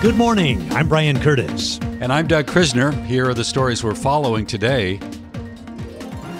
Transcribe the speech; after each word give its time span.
Good 0.00 0.16
morning. 0.16 0.72
I'm 0.72 0.88
Brian 0.88 1.20
Curtis. 1.20 1.78
And 2.00 2.10
I'm 2.10 2.26
Doug 2.26 2.46
Krizner. 2.46 2.90
Here 3.04 3.28
are 3.28 3.34
the 3.34 3.44
stories 3.44 3.84
we're 3.84 3.94
following 3.94 4.46
today. 4.46 4.98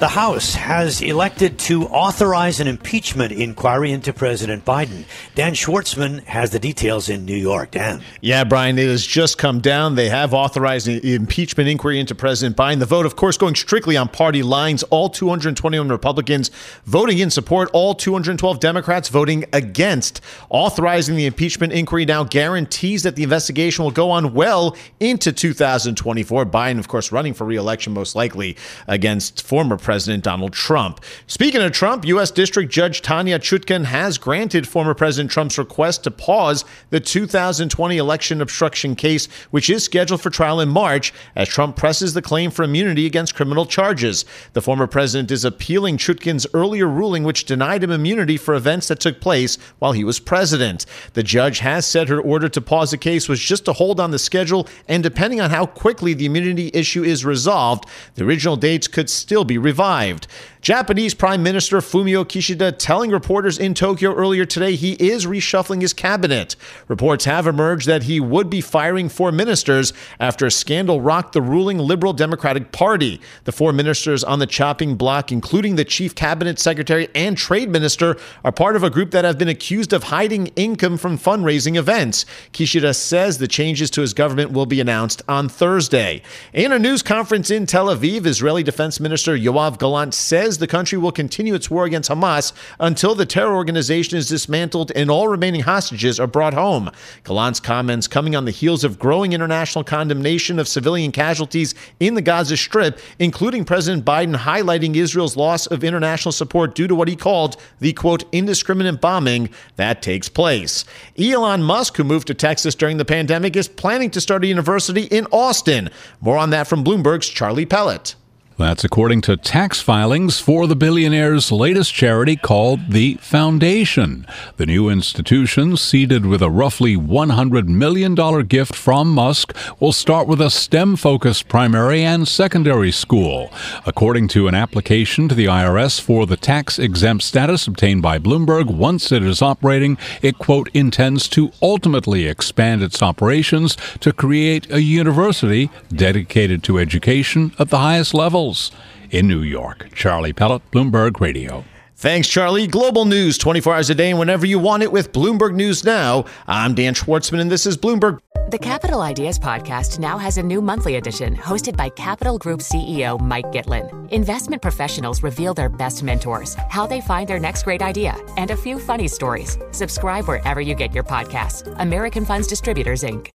The 0.01 0.09
House 0.09 0.55
has 0.55 1.03
elected 1.03 1.59
to 1.59 1.85
authorize 1.89 2.59
an 2.59 2.67
impeachment 2.67 3.33
inquiry 3.33 3.93
into 3.93 4.15
President 4.15 4.65
Biden. 4.65 5.05
Dan 5.35 5.53
Schwartzman 5.53 6.25
has 6.25 6.53
the 6.53 6.59
details 6.59 7.11
in 7.11 7.27
New 7.27 7.37
York. 7.37 7.73
Dan. 7.73 8.01
Yeah, 8.23 8.45
Brian, 8.45 8.79
it 8.79 8.89
has 8.89 9.05
just 9.05 9.37
come 9.37 9.61
down. 9.61 9.97
They 9.97 10.09
have 10.09 10.33
authorized 10.33 10.89
an 10.89 11.01
impeachment 11.05 11.69
inquiry 11.69 12.01
into 12.01 12.15
President 12.15 12.57
Biden. 12.57 12.79
The 12.79 12.87
vote, 12.87 13.05
of 13.05 13.15
course, 13.15 13.37
going 13.37 13.55
strictly 13.55 13.99
on 13.99 14.09
party 14.09 14.43
lines. 14.43 14.83
All 14.85 15.11
221 15.11 15.91
Republicans 15.91 16.51
voting 16.87 17.19
in 17.19 17.29
support, 17.29 17.69
all 17.75 17.95
212 17.95 18.59
Democrats 18.59 19.11
voting 19.11 19.45
against. 19.53 20.23
Authorizing 20.49 21.15
the 21.15 21.27
impeachment 21.27 21.75
inquiry 21.75 22.07
now 22.07 22.25
guarantees 22.25 23.03
that 23.03 23.17
the 23.17 23.23
investigation 23.23 23.85
will 23.85 23.91
go 23.91 24.11
on 24.11 24.33
well 24.33 24.75
into 24.99 25.31
2024. 25.31 26.47
Biden, 26.47 26.79
of 26.79 26.89
course, 26.89 27.13
running 27.13 27.35
for 27.35 27.45
reelection 27.45 27.93
most 27.93 28.15
likely 28.15 28.57
against 28.89 29.43
former 29.43 29.77
President 29.77 29.90
President 29.91 30.23
Donald 30.23 30.53
Trump. 30.53 31.01
Speaking 31.27 31.63
of 31.63 31.73
Trump, 31.73 32.07
U.S. 32.07 32.31
District 32.31 32.71
Judge 32.71 33.03
Tanya 33.03 33.41
Chutkan 33.41 33.87
has 33.87 34.19
granted 34.19 34.69
former 34.69 34.95
President 34.95 35.33
Trump's 35.33 35.59
request 35.59 36.05
to 36.05 36.13
pause 36.13 36.65
the 36.91 37.01
2020 37.01 37.97
election 37.97 38.41
obstruction 38.41 38.95
case, 38.95 39.27
which 39.51 39.69
is 39.69 39.83
scheduled 39.83 40.21
for 40.21 40.31
trial 40.31 40.61
in 40.61 40.69
March, 40.69 41.13
as 41.35 41.49
Trump 41.49 41.75
presses 41.75 42.15
the 42.15 42.23
claim 42.23 42.53
for 42.53 42.63
immunity 42.63 43.05
against 43.05 43.35
criminal 43.35 43.67
charges. 43.67 44.25
The 44.53 44.63
former 44.63 44.87
president 44.87 45.33
is 45.33 45.45
appealing 45.45 45.97
Chutkan's 45.97 46.47
earlier 46.55 46.87
ruling, 46.87 47.25
which 47.25 47.45
denied 47.45 47.83
him 47.83 47.91
immunity 47.91 48.37
for 48.37 48.55
events 48.55 48.87
that 48.87 49.01
took 49.01 49.21
place 49.21 49.59
while 49.81 49.91
he 49.91 50.05
was 50.05 50.21
president. 50.21 50.87
The 51.15 51.25
judge 51.25 51.59
has 51.59 51.85
said 51.85 52.09
her 52.09 52.21
order 52.21 52.49
to 52.49 52.61
pause 52.61 52.93
the 52.93 52.97
case 52.97 53.29
was 53.29 53.41
just 53.41 53.65
to 53.65 53.73
hold 53.73 53.99
on 53.99 54.13
the 54.13 54.21
schedule, 54.21 54.69
and 54.87 55.03
depending 55.03 55.41
on 55.41 55.51
how 55.51 55.67
quickly 55.67 56.15
the 56.15 56.27
immunity 56.27 56.71
issue 56.73 57.03
is 57.03 57.25
resolved, 57.25 57.87
the 58.15 58.25
original 58.25 58.55
dates 58.55 58.87
could 58.87 59.11
still 59.11 59.43
be 59.43 59.59
revived 59.59 59.80
survived. 59.81 60.27
Japanese 60.61 61.15
Prime 61.15 61.43
Minister 61.43 61.79
Fumio 61.79 62.23
Kishida 62.23 62.77
telling 62.77 63.11
reporters 63.11 63.59
in 63.59 63.73
Tokyo 63.73 64.13
earlier 64.13 64.45
today 64.45 64.75
he 64.75 64.93
is 64.93 65.25
reshuffling 65.25 65.81
his 65.81 65.95
cabinet. 65.95 66.55
Reports 66.87 67.25
have 67.25 67.47
emerged 67.47 67.87
that 67.87 68.03
he 68.03 68.21
would 68.21 68.51
be 68.51 68.61
firing 68.61 69.09
four 69.09 69.33
ministers 69.33 69.95
after 70.19 70.45
a 70.45 70.51
scandal 70.51 71.01
rocked 71.01 71.33
the 71.33 71.41
ruling 71.41 71.79
Liberal 71.79 72.13
Democratic 72.13 72.73
Party. 72.73 73.23
The 73.45 73.53
four 73.53 73.73
ministers 73.73 74.23
on 74.23 74.39
the 74.39 74.47
chopping 74.47 74.97
block, 74.97 75.33
including 75.33 75.77
the 75.77 75.85
chief 75.85 76.15
cabinet 76.15 76.59
secretary 76.59 77.09
and 77.15 77.39
trade 77.39 77.71
minister, 77.71 78.19
are 78.45 78.53
part 78.53 78.77
of 78.77 78.83
a 78.83 78.91
group 78.91 79.13
that 79.13 79.25
have 79.25 79.39
been 79.39 79.49
accused 79.49 79.95
of 79.95 80.05
hiding 80.05 80.49
income 80.57 80.99
from 80.99 81.17
fundraising 81.17 81.77
events. 81.77 82.27
Kishida 82.53 82.95
says 82.95 83.39
the 83.39 83.49
changes 83.49 83.91
to 83.93 84.03
his 84.03 84.13
government 84.13 84.53
will 84.53 84.67
be 84.67 84.83
announced 84.83 85.23
on 85.27 85.49
Thursday. 85.49 86.21
In 86.53 86.71
a 86.71 86.79
news 86.79 87.03
conference 87.03 87.51
in 87.51 87.65
Tel 87.65 87.87
Aviv, 87.87 88.27
Israeli 88.27 88.63
Defense 88.63 89.01
Minister 89.01 89.35
Yoav 89.35 89.79
Gallant 89.79 90.13
says 90.13 90.50
says 90.51 90.59
the 90.59 90.67
country 90.67 90.99
will 90.99 91.13
continue 91.13 91.55
its 91.55 91.71
war 91.71 91.85
against 91.85 92.11
Hamas 92.11 92.53
until 92.81 93.15
the 93.15 93.25
terror 93.25 93.55
organization 93.55 94.19
is 94.19 94.29
dismantled 94.29 94.91
and 94.97 95.09
all 95.09 95.29
remaining 95.29 95.61
hostages 95.61 96.19
are 96.19 96.27
brought 96.27 96.55
home. 96.55 96.91
Gallant's 97.23 97.61
comments 97.61 98.09
coming 98.09 98.35
on 98.35 98.47
the 98.47 98.51
heels 98.51 98.83
of 98.83 98.99
growing 98.99 99.33
international 99.33 99.85
condemnation 99.85 100.59
of 100.59 100.67
civilian 100.67 101.13
casualties 101.13 101.73
in 102.01 102.15
the 102.15 102.23
Gaza 102.23 102.57
Strip, 102.57 102.99
including 103.21 103.65
President 103.65 104.05
Biden 104.05 104.35
highlighting 104.35 104.97
Israel's 104.97 105.37
loss 105.37 105.69
of 105.69 105.85
international 105.85 106.33
support 106.33 106.75
due 106.75 106.89
to 106.89 106.97
what 106.97 107.07
he 107.07 107.15
called 107.15 107.57
the 107.79 107.93
quote 107.93 108.25
indiscriminate 108.33 109.01
bombing 109.01 109.51
that 109.77 110.03
takes 110.03 110.29
place. 110.29 110.85
Elon 111.17 111.63
Musk, 111.63 111.97
who 111.97 112.03
moved 112.03 112.27
to 112.27 112.35
Texas 112.35 112.75
during 112.75 112.97
the 112.97 113.05
pandemic, 113.05 113.55
is 113.55 113.69
planning 113.69 114.11
to 114.11 114.21
start 114.21 114.43
a 114.43 114.49
university 114.49 115.05
in 115.05 115.27
Austin. 115.31 115.91
More 116.21 116.39
on 116.39 116.51
that 116.51 116.67
from 116.67 116.83
Bloomberg's 116.83 117.29
Charlie 117.29 117.67
Pellett. 117.67 118.17
That's 118.61 118.85
according 118.85 119.23
to 119.23 119.39
tax 119.39 119.81
filings 119.81 120.39
for 120.39 120.67
the 120.67 120.77
billionaire's 120.77 121.51
latest 121.51 121.95
charity 121.95 122.37
called 122.37 122.91
the 122.91 123.15
Foundation. 123.15 124.27
The 124.59 124.67
new 124.67 124.91
institution, 124.91 125.79
seeded 125.79 126.27
with 126.27 126.43
a 126.43 126.51
roughly 126.51 126.95
$100 126.95 127.69
million 127.69 128.15
gift 128.47 128.77
from 128.77 129.15
Musk, 129.15 129.57
will 129.81 129.93
start 129.93 130.29
with 130.29 130.43
a 130.43 130.51
STEM 130.51 130.97
focused 130.97 131.49
primary 131.49 132.03
and 132.03 132.29
secondary 132.29 132.93
school. 132.93 133.51
According 133.87 134.29
to 134.29 134.47
an 134.47 134.55
application 134.55 135.27
to 135.31 135.35
the 135.35 135.47
IRS 135.47 135.99
for 135.99 136.27
the 136.27 136.37
tax 136.37 136.79
exempt 136.79 137.25
status 137.25 137.67
obtained 137.67 138.03
by 138.03 138.19
Bloomberg, 138.19 138.67
once 138.67 139.11
it 139.11 139.23
is 139.23 139.41
operating, 139.41 139.97
it, 140.21 140.37
quote, 140.37 140.69
intends 140.75 141.29
to 141.29 141.51
ultimately 141.63 142.27
expand 142.27 142.83
its 142.83 143.03
operations 143.03 143.79
to 144.01 144.13
create 144.13 144.71
a 144.71 144.83
university 144.83 145.71
dedicated 145.89 146.63
to 146.65 146.79
education 146.79 147.53
at 147.59 147.71
the 147.71 147.79
highest 147.79 148.13
levels 148.51 148.71
in 149.11 149.29
New 149.29 149.43
York. 149.43 149.89
Charlie 149.95 150.33
Pellett, 150.33 150.63
Bloomberg 150.73 151.21
Radio. 151.21 151.65
Thanks, 151.97 152.29
Charlie. 152.29 152.67
Global 152.67 153.05
news 153.05 153.37
24 153.37 153.75
hours 153.75 153.91
a 153.91 153.95
day 153.95 154.11
and 154.11 154.19
whenever 154.19 154.47
you 154.47 154.59
want 154.59 154.83
it 154.83 154.91
with 154.91 155.13
Bloomberg 155.13 155.55
News 155.55 155.85
Now. 155.85 156.25
I'm 156.47 156.75
Dan 156.75 156.95
Schwartzman, 156.95 157.41
and 157.41 157.51
this 157.51 157.67
is 157.67 157.77
Bloomberg. 157.77 158.19
The 158.51 158.59
Capital 158.59 159.03
Ideas 159.03 159.39
Podcast 159.39 159.99
now 159.99 160.17
has 160.17 160.39
a 160.39 160.43
new 160.43 160.63
monthly 160.63 160.97
edition 160.97 161.37
hosted 161.37 161.77
by 161.77 161.91
Capital 161.91 162.39
Group 162.39 162.61
CEO 162.61 163.21
Mike 163.21 163.53
Gitlin. 163.53 164.11
Investment 164.11 164.63
professionals 164.63 165.23
reveal 165.23 165.53
their 165.53 165.69
best 165.69 166.03
mentors, 166.03 166.55
how 166.71 166.87
they 166.87 167.03
find 167.03 167.29
their 167.29 167.39
next 167.39 167.65
great 167.65 167.83
idea, 167.83 168.17
and 168.39 168.51
a 168.51 168.57
few 168.57 168.79
funny 168.79 169.07
stories. 169.07 169.59
Subscribe 169.73 170.27
wherever 170.27 170.61
you 170.61 170.75
get 170.75 170.95
your 170.95 171.05
podcasts. 171.05 171.63
American 171.79 172.25
Funds 172.25 172.47
Distributors, 172.49 173.03
Inc. 173.03 173.29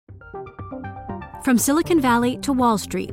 From 1.43 1.59
Silicon 1.59 2.01
Valley 2.01 2.37
to 2.39 2.53
Wall 2.53 2.79
Street, 2.79 3.13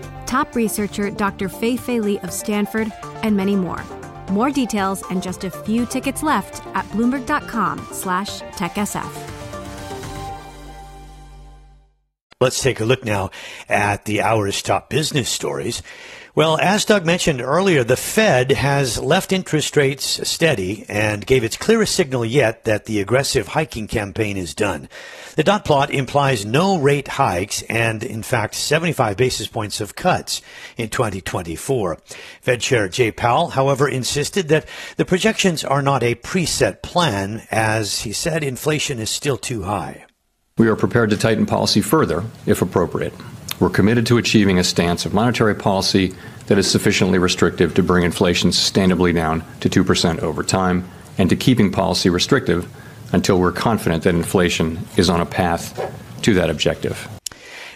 top 0.31 0.55
researcher 0.55 1.11
Dr. 1.11 1.49
Fei 1.49 1.75
Fei 1.75 1.99
Li 1.99 2.17
of 2.19 2.31
Stanford, 2.31 2.89
and 3.21 3.35
many 3.35 3.55
more. 3.55 3.83
More 4.31 4.49
details 4.49 5.03
and 5.09 5.21
just 5.21 5.43
a 5.43 5.51
few 5.51 5.85
tickets 5.85 6.23
left 6.23 6.65
at 6.73 6.85
bloomberg.com 6.91 7.85
slash 7.91 8.39
techsf. 8.55 9.11
Let's 12.39 12.63
take 12.63 12.79
a 12.79 12.85
look 12.85 13.03
now 13.03 13.29
at 13.67 14.05
the 14.05 14.21
hour's 14.21 14.61
top 14.61 14.89
business 14.89 15.29
stories. 15.29 15.83
Well, 16.33 16.57
as 16.59 16.85
Doug 16.85 17.05
mentioned 17.05 17.41
earlier, 17.41 17.83
the 17.83 17.97
Fed 17.97 18.53
has 18.53 18.97
left 18.97 19.33
interest 19.33 19.75
rates 19.75 20.25
steady 20.29 20.85
and 20.87 21.25
gave 21.25 21.43
its 21.43 21.57
clearest 21.57 21.93
signal 21.93 22.23
yet 22.23 22.63
that 22.63 22.85
the 22.85 23.01
aggressive 23.01 23.49
hiking 23.49 23.85
campaign 23.85 24.37
is 24.37 24.55
done. 24.55 24.87
The 25.35 25.43
dot 25.43 25.65
plot 25.65 25.91
implies 25.91 26.45
no 26.45 26.79
rate 26.79 27.09
hikes 27.09 27.63
and, 27.63 28.01
in 28.01 28.23
fact, 28.23 28.55
75 28.55 29.17
basis 29.17 29.47
points 29.47 29.81
of 29.81 29.97
cuts 29.97 30.41
in 30.77 30.87
2024. 30.87 31.97
Fed 32.41 32.61
Chair 32.61 32.87
Jay 32.87 33.11
Powell, 33.11 33.49
however, 33.49 33.89
insisted 33.89 34.47
that 34.47 34.65
the 34.95 35.03
projections 35.03 35.65
are 35.65 35.81
not 35.81 36.01
a 36.01 36.15
preset 36.15 36.81
plan, 36.81 37.45
as 37.51 38.03
he 38.03 38.13
said 38.13 38.41
inflation 38.41 38.99
is 38.99 39.09
still 39.09 39.37
too 39.37 39.63
high. 39.63 40.05
We 40.57 40.69
are 40.69 40.77
prepared 40.77 41.09
to 41.09 41.17
tighten 41.17 41.45
policy 41.45 41.81
further 41.81 42.23
if 42.45 42.61
appropriate. 42.61 43.13
We're 43.61 43.69
committed 43.69 44.07
to 44.07 44.17
achieving 44.17 44.57
a 44.57 44.63
stance 44.63 45.05
of 45.05 45.13
monetary 45.13 45.53
policy 45.53 46.15
that 46.47 46.57
is 46.57 46.69
sufficiently 46.69 47.19
restrictive 47.19 47.75
to 47.75 47.83
bring 47.83 48.03
inflation 48.03 48.49
sustainably 48.49 49.13
down 49.13 49.43
to 49.59 49.69
2% 49.69 50.17
over 50.21 50.41
time 50.41 50.89
and 51.19 51.29
to 51.29 51.35
keeping 51.35 51.71
policy 51.71 52.09
restrictive 52.09 52.67
until 53.13 53.39
we're 53.39 53.51
confident 53.51 54.03
that 54.03 54.15
inflation 54.15 54.79
is 54.97 55.11
on 55.11 55.21
a 55.21 55.27
path 55.27 55.79
to 56.23 56.33
that 56.33 56.49
objective. 56.49 57.07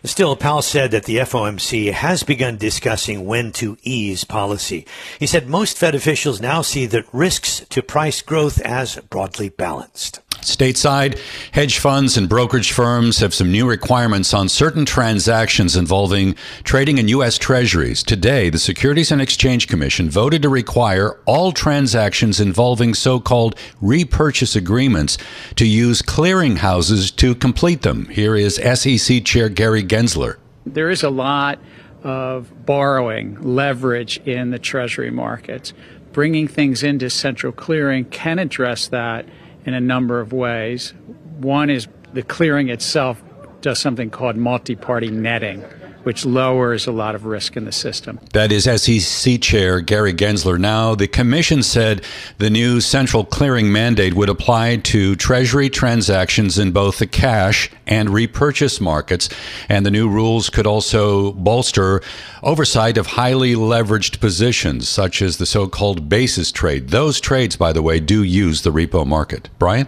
Still, 0.04 0.36
Powell 0.36 0.64
said 0.64 0.90
that 0.90 1.04
the 1.04 1.18
FOMC 1.18 1.92
has 1.92 2.24
begun 2.24 2.58
discussing 2.58 3.24
when 3.24 3.52
to 3.54 3.78
ease 3.84 4.24
policy. 4.24 4.88
He 5.20 5.28
said 5.28 5.48
most 5.48 5.78
Fed 5.78 5.94
officials 5.94 6.42
now 6.42 6.64
see 6.64 6.88
the 6.88 7.06
risks 7.14 7.64
to 7.70 7.84
price 7.84 8.24
growth 8.24 8.60
as 8.62 8.96
broadly 9.12 9.50
balanced. 9.50 10.20
Stateside, 10.46 11.20
hedge 11.52 11.80
funds 11.80 12.18
and 12.18 12.30
brokerage 12.30 12.72
firms 12.72 13.20
have 13.20 13.34
some 13.34 13.52
new 13.52 13.68
requirements 13.68 14.34
on 14.34 14.48
certain 14.48 14.86
transactions 14.86 15.76
involving 15.76 16.36
trading 16.64 16.98
in 16.98 17.08
U.S. 17.10 17.38
Treasuries. 17.38 18.04
Today, 18.04 18.50
the 18.50 18.60
Securities 18.60 19.12
and 19.12 19.22
Exchange 19.22 19.68
Commission 19.68 20.10
voted 20.10 20.42
to 20.44 20.50
require 20.50 21.20
all 21.26 21.52
transactions 21.52 22.40
involving 22.40 22.94
so 22.94 23.20
called 23.20 23.56
repurchase 23.82 24.56
agreements 24.56 25.18
to 25.56 25.66
use 25.66 26.02
clearinghouses 26.02 27.16
to 27.16 27.36
complete 27.36 27.82
them. 27.82 28.06
Here 28.10 28.36
is 28.36 28.56
SEC 28.56 29.26
Chair 29.26 29.50
Gary 29.50 29.84
Gensler. 29.84 30.38
There 30.66 30.90
is 30.90 31.04
a 31.04 31.10
lot 31.10 31.60
of 32.04 32.66
borrowing 32.66 33.42
leverage 33.42 34.20
in 34.26 34.52
the 34.52 34.60
Treasury 34.60 35.10
markets. 35.10 35.74
Bringing 36.12 36.48
things 36.48 36.84
into 36.84 37.10
central 37.10 37.52
clearing 37.52 38.06
can 38.06 38.40
address 38.40 38.88
that 38.88 39.26
in 39.66 39.74
a 39.74 39.82
number 39.82 40.20
of 40.20 40.32
ways. 40.32 40.94
One 41.40 41.70
is 41.70 41.88
the 42.14 42.24
clearing 42.24 42.70
itself 42.70 43.22
does 43.62 43.80
something 43.80 44.10
called 44.10 44.38
multi 44.38 44.76
party 44.76 45.10
netting, 45.10 45.64
which 46.06 46.26
lowers 46.26 46.86
a 46.88 46.92
lot 46.92 47.16
of 47.16 47.26
risk 47.26 47.58
in 47.58 47.66
the 47.66 47.72
system. 47.72 48.20
That 48.34 48.52
is 48.52 48.66
SEC 48.66 49.42
Chair 49.42 49.82
Gary 49.82 50.14
Gensler. 50.14 50.60
Now, 50.60 50.96
the 50.96 51.08
Commission 51.08 51.64
said 51.64 52.04
the 52.38 52.50
new 52.50 52.80
central 52.80 53.26
clearing 53.26 53.72
mandate 53.72 54.14
would 54.14 54.30
apply 54.30 54.78
to 54.78 55.16
Treasury 55.16 55.70
transactions 55.70 56.60
in 56.60 56.72
both 56.72 57.00
the 57.00 57.08
cash 57.08 57.70
and 57.88 58.10
repurchase 58.10 58.80
markets, 58.80 59.30
and 59.70 59.86
the 59.86 59.92
new 59.92 60.08
rules 60.10 60.50
could 60.50 60.68
also 60.68 61.32
bolster 61.34 62.02
oversight 62.44 62.98
of 62.98 63.08
highly 63.08 63.56
leveraged 63.56 64.20
positions, 64.20 64.88
such 64.88 65.22
as 65.22 65.38
the 65.38 65.46
so 65.46 65.68
called 65.68 66.08
basis 66.08 66.52
trade. 66.52 66.90
Those 66.90 67.20
trades, 67.20 67.56
by 67.56 67.74
the 67.74 67.82
way, 67.82 68.00
do 68.00 68.24
use 68.24 68.62
the 68.62 68.72
repo 68.72 69.06
market. 69.06 69.50
Brian? 69.58 69.88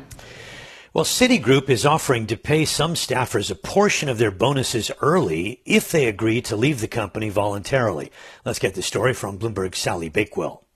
Well, 0.97 1.05
Citigroup 1.05 1.69
is 1.69 1.85
offering 1.85 2.25
to 2.25 2.35
pay 2.35 2.65
some 2.65 2.95
staffers 2.95 3.51
a 3.51 3.55
portion 3.55 4.09
of 4.09 4.17
their 4.17 4.31
bonuses 4.31 4.89
early 4.99 5.61
if 5.63 5.91
they 5.91 6.07
agree 6.07 6.41
to 6.41 6.55
leave 6.55 6.81
the 6.81 6.87
company 6.87 7.29
voluntarily. 7.29 8.11
Let's 8.43 8.57
get 8.57 8.73
the 8.73 8.81
story 8.81 9.13
from 9.13 9.37
Bloomberg's 9.37 9.77
Sally 9.77 10.09
Bakewell. 10.09 10.66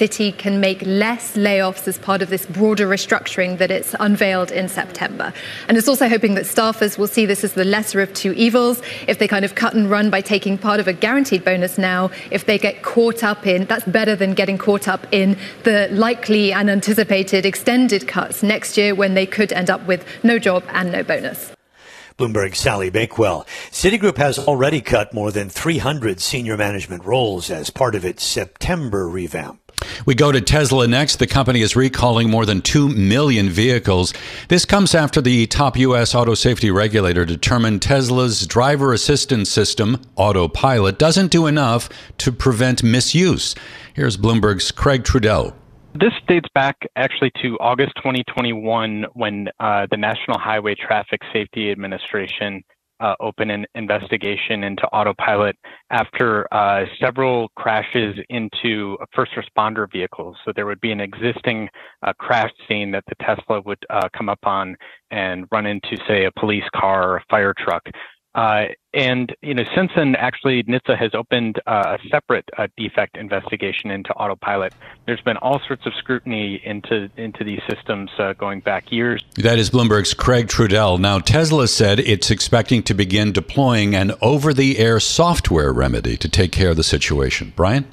Citi 0.00 0.36
can 0.36 0.60
make 0.60 0.82
less 0.82 1.36
layoffs 1.36 1.88
as 1.88 1.98
part 1.98 2.20
of 2.20 2.28
this 2.28 2.44
broader 2.44 2.86
restructuring 2.86 3.56
that 3.58 3.70
it's 3.70 3.94
unveiled 3.98 4.50
in 4.50 4.68
September. 4.68 5.32
And 5.68 5.78
it's 5.78 5.88
also 5.88 6.06
hoping 6.06 6.34
that 6.34 6.44
staffers 6.44 6.98
will 6.98 7.06
see 7.06 7.24
this 7.24 7.44
as 7.44 7.54
the 7.54 7.64
lesser 7.64 8.00
of 8.00 8.12
two 8.12 8.32
evils. 8.32 8.82
If 9.08 9.18
they 9.18 9.26
kind 9.26 9.44
of 9.44 9.54
cut 9.54 9.72
and 9.72 9.90
run 9.90 10.10
by 10.10 10.20
taking 10.20 10.58
part 10.58 10.80
of 10.80 10.88
a 10.88 10.92
guaranteed 10.92 11.44
bonus 11.44 11.78
now, 11.78 12.10
if 12.30 12.44
they 12.44 12.58
get 12.58 12.82
caught 12.82 13.24
up 13.24 13.46
in, 13.46 13.64
that's 13.64 13.86
better 13.86 14.14
than 14.14 14.34
getting 14.34 14.58
caught 14.58 14.86
up 14.86 15.06
in 15.12 15.38
the 15.64 15.88
likely 15.92 16.52
and 16.52 16.68
anticipated 16.68 17.46
extended 17.46 18.06
cuts 18.06 18.42
next 18.42 18.76
year 18.76 18.94
when 18.94 19.14
they 19.14 19.26
could 19.26 19.52
end 19.52 19.70
up 19.70 19.86
with 19.86 20.04
no 20.22 20.38
job 20.38 20.62
and 20.68 20.92
no 20.92 21.02
bonus. 21.02 21.52
Bloomberg's 22.18 22.58
Sally 22.58 22.90
Bakewell. 22.90 23.46
Citigroup 23.70 24.18
has 24.18 24.38
already 24.38 24.82
cut 24.82 25.14
more 25.14 25.32
than 25.32 25.48
300 25.48 26.20
senior 26.20 26.58
management 26.58 27.02
roles 27.06 27.50
as 27.50 27.70
part 27.70 27.94
of 27.94 28.04
its 28.04 28.22
September 28.22 29.08
revamp. 29.08 29.59
We 30.06 30.14
go 30.14 30.32
to 30.32 30.40
Tesla 30.40 30.86
next. 30.86 31.16
The 31.16 31.26
company 31.26 31.60
is 31.60 31.76
recalling 31.76 32.30
more 32.30 32.46
than 32.46 32.62
2 32.62 32.88
million 32.88 33.48
vehicles. 33.48 34.12
This 34.48 34.64
comes 34.64 34.94
after 34.94 35.20
the 35.20 35.46
top 35.46 35.76
U.S. 35.78 36.14
auto 36.14 36.34
safety 36.34 36.70
regulator 36.70 37.24
determined 37.24 37.82
Tesla's 37.82 38.46
driver 38.46 38.92
assistance 38.92 39.50
system, 39.50 40.00
Autopilot, 40.16 40.98
doesn't 40.98 41.30
do 41.30 41.46
enough 41.46 41.88
to 42.18 42.32
prevent 42.32 42.82
misuse. 42.82 43.54
Here's 43.94 44.16
Bloomberg's 44.16 44.70
Craig 44.70 45.04
Trudell. 45.04 45.54
This 45.92 46.12
dates 46.28 46.48
back 46.54 46.76
actually 46.94 47.32
to 47.42 47.58
August 47.58 47.92
2021 47.96 49.06
when 49.14 49.48
uh, 49.58 49.86
the 49.90 49.96
National 49.96 50.38
Highway 50.38 50.76
Traffic 50.76 51.20
Safety 51.32 51.72
Administration 51.72 52.62
uh, 53.00 53.14
open 53.20 53.50
an 53.50 53.66
investigation 53.74 54.64
into 54.64 54.84
autopilot 54.88 55.56
after 55.90 56.52
uh, 56.52 56.84
several 57.00 57.48
crashes 57.56 58.16
into 58.28 58.96
first 59.14 59.32
responder 59.32 59.90
vehicles. 59.90 60.36
So 60.44 60.52
there 60.54 60.66
would 60.66 60.80
be 60.80 60.92
an 60.92 61.00
existing 61.00 61.68
uh, 62.02 62.12
crash 62.18 62.50
scene 62.68 62.90
that 62.92 63.04
the 63.08 63.14
Tesla 63.24 63.60
would 63.62 63.78
uh, 63.88 64.08
come 64.16 64.28
up 64.28 64.40
on 64.44 64.76
and 65.10 65.46
run 65.50 65.66
into, 65.66 65.96
say, 66.06 66.24
a 66.24 66.32
police 66.38 66.64
car 66.74 67.10
or 67.10 67.16
a 67.16 67.24
fire 67.30 67.54
truck. 67.58 67.82
Uh, 68.34 68.66
and 68.94 69.34
you 69.42 69.54
know, 69.54 69.64
since 69.74 69.90
then, 69.96 70.14
actually, 70.16 70.62
NHTSA 70.62 70.98
has 70.98 71.10
opened 71.14 71.60
uh, 71.66 71.96
a 71.98 72.08
separate 72.08 72.48
uh, 72.56 72.68
defect 72.76 73.16
investigation 73.16 73.90
into 73.90 74.12
autopilot. 74.12 74.72
There's 75.06 75.20
been 75.20 75.36
all 75.36 75.60
sorts 75.66 75.86
of 75.86 75.94
scrutiny 75.94 76.60
into 76.64 77.10
into 77.16 77.44
these 77.44 77.60
systems 77.68 78.10
uh, 78.18 78.32
going 78.34 78.60
back 78.60 78.92
years. 78.92 79.24
That 79.36 79.58
is 79.58 79.70
Bloomberg's 79.70 80.14
Craig 80.14 80.46
Trudell. 80.46 80.98
Now, 80.98 81.18
Tesla 81.18 81.66
said 81.66 81.98
it's 82.00 82.30
expecting 82.30 82.82
to 82.84 82.94
begin 82.94 83.32
deploying 83.32 83.94
an 83.94 84.12
over-the-air 84.22 85.00
software 85.00 85.72
remedy 85.72 86.16
to 86.16 86.28
take 86.28 86.52
care 86.52 86.70
of 86.70 86.76
the 86.76 86.84
situation. 86.84 87.52
Brian. 87.56 87.86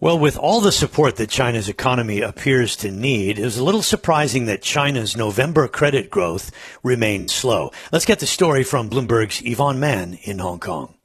Well, 0.00 0.16
with 0.16 0.36
all 0.36 0.60
the 0.60 0.70
support 0.70 1.16
that 1.16 1.28
China's 1.28 1.68
economy 1.68 2.20
appears 2.20 2.76
to 2.76 2.90
need, 2.92 3.36
it 3.36 3.44
was 3.44 3.58
a 3.58 3.64
little 3.64 3.82
surprising 3.82 4.46
that 4.46 4.62
China's 4.62 5.16
November 5.16 5.66
credit 5.66 6.08
growth 6.08 6.52
remained 6.84 7.32
slow. 7.32 7.72
Let's 7.90 8.04
get 8.04 8.20
the 8.20 8.26
story 8.26 8.62
from 8.62 8.88
Bloomberg's 8.88 9.42
Yvonne 9.44 9.80
Man 9.80 10.16
in 10.22 10.38
Hong 10.38 10.60
Kong. 10.60 10.97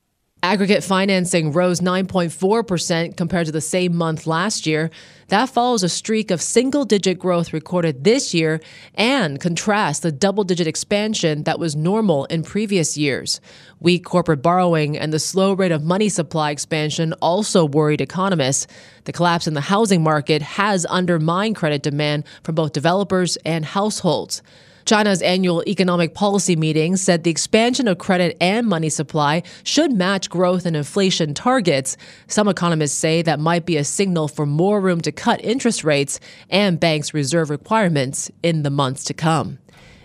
Aggregate 0.43 0.83
financing 0.83 1.53
rose 1.53 1.79
9.4% 1.79 3.15
compared 3.15 3.45
to 3.45 3.51
the 3.53 3.61
same 3.61 3.95
month 3.95 4.27
last 4.27 4.67
year. 4.67 4.91
That 5.29 5.47
follows 5.47 5.83
a 5.83 5.89
streak 5.89 6.31
of 6.31 6.41
single 6.41 6.83
digit 6.83 7.17
growth 7.17 7.53
recorded 7.53 8.03
this 8.03 8.33
year 8.33 8.59
and 8.95 9.39
contrasts 9.39 10.01
the 10.01 10.11
double 10.11 10.43
digit 10.43 10.67
expansion 10.67 11.43
that 11.43 11.59
was 11.59 11.77
normal 11.77 12.25
in 12.25 12.43
previous 12.43 12.97
years. 12.97 13.39
Weak 13.79 14.03
corporate 14.03 14.41
borrowing 14.41 14.97
and 14.97 15.13
the 15.13 15.17
slow 15.17 15.53
rate 15.53 15.71
of 15.71 15.81
money 15.81 16.09
supply 16.09 16.51
expansion 16.51 17.13
also 17.21 17.63
worried 17.65 18.01
economists. 18.01 18.67
The 19.05 19.13
collapse 19.13 19.47
in 19.47 19.53
the 19.53 19.61
housing 19.61 20.03
market 20.03 20.41
has 20.41 20.85
undermined 20.87 21.55
credit 21.55 21.83
demand 21.83 22.25
from 22.43 22.55
both 22.55 22.73
developers 22.73 23.37
and 23.45 23.63
households. 23.63 24.41
China's 24.85 25.21
annual 25.21 25.63
economic 25.67 26.13
policy 26.13 26.55
meeting 26.55 26.95
said 26.95 27.23
the 27.23 27.31
expansion 27.31 27.87
of 27.87 27.97
credit 27.97 28.37
and 28.41 28.67
money 28.67 28.89
supply 28.89 29.43
should 29.63 29.91
match 29.91 30.29
growth 30.29 30.65
and 30.65 30.75
inflation 30.75 31.33
targets. 31.33 31.97
Some 32.27 32.47
economists 32.47 32.97
say 32.97 33.21
that 33.21 33.39
might 33.39 33.65
be 33.65 33.77
a 33.77 33.83
signal 33.83 34.27
for 34.27 34.45
more 34.45 34.81
room 34.81 35.01
to 35.01 35.11
cut 35.11 35.43
interest 35.43 35.83
rates 35.83 36.19
and 36.49 36.79
banks' 36.79 37.13
reserve 37.13 37.49
requirements 37.49 38.29
in 38.41 38.63
the 38.63 38.69
months 38.69 39.03
to 39.05 39.13
come. 39.13 39.59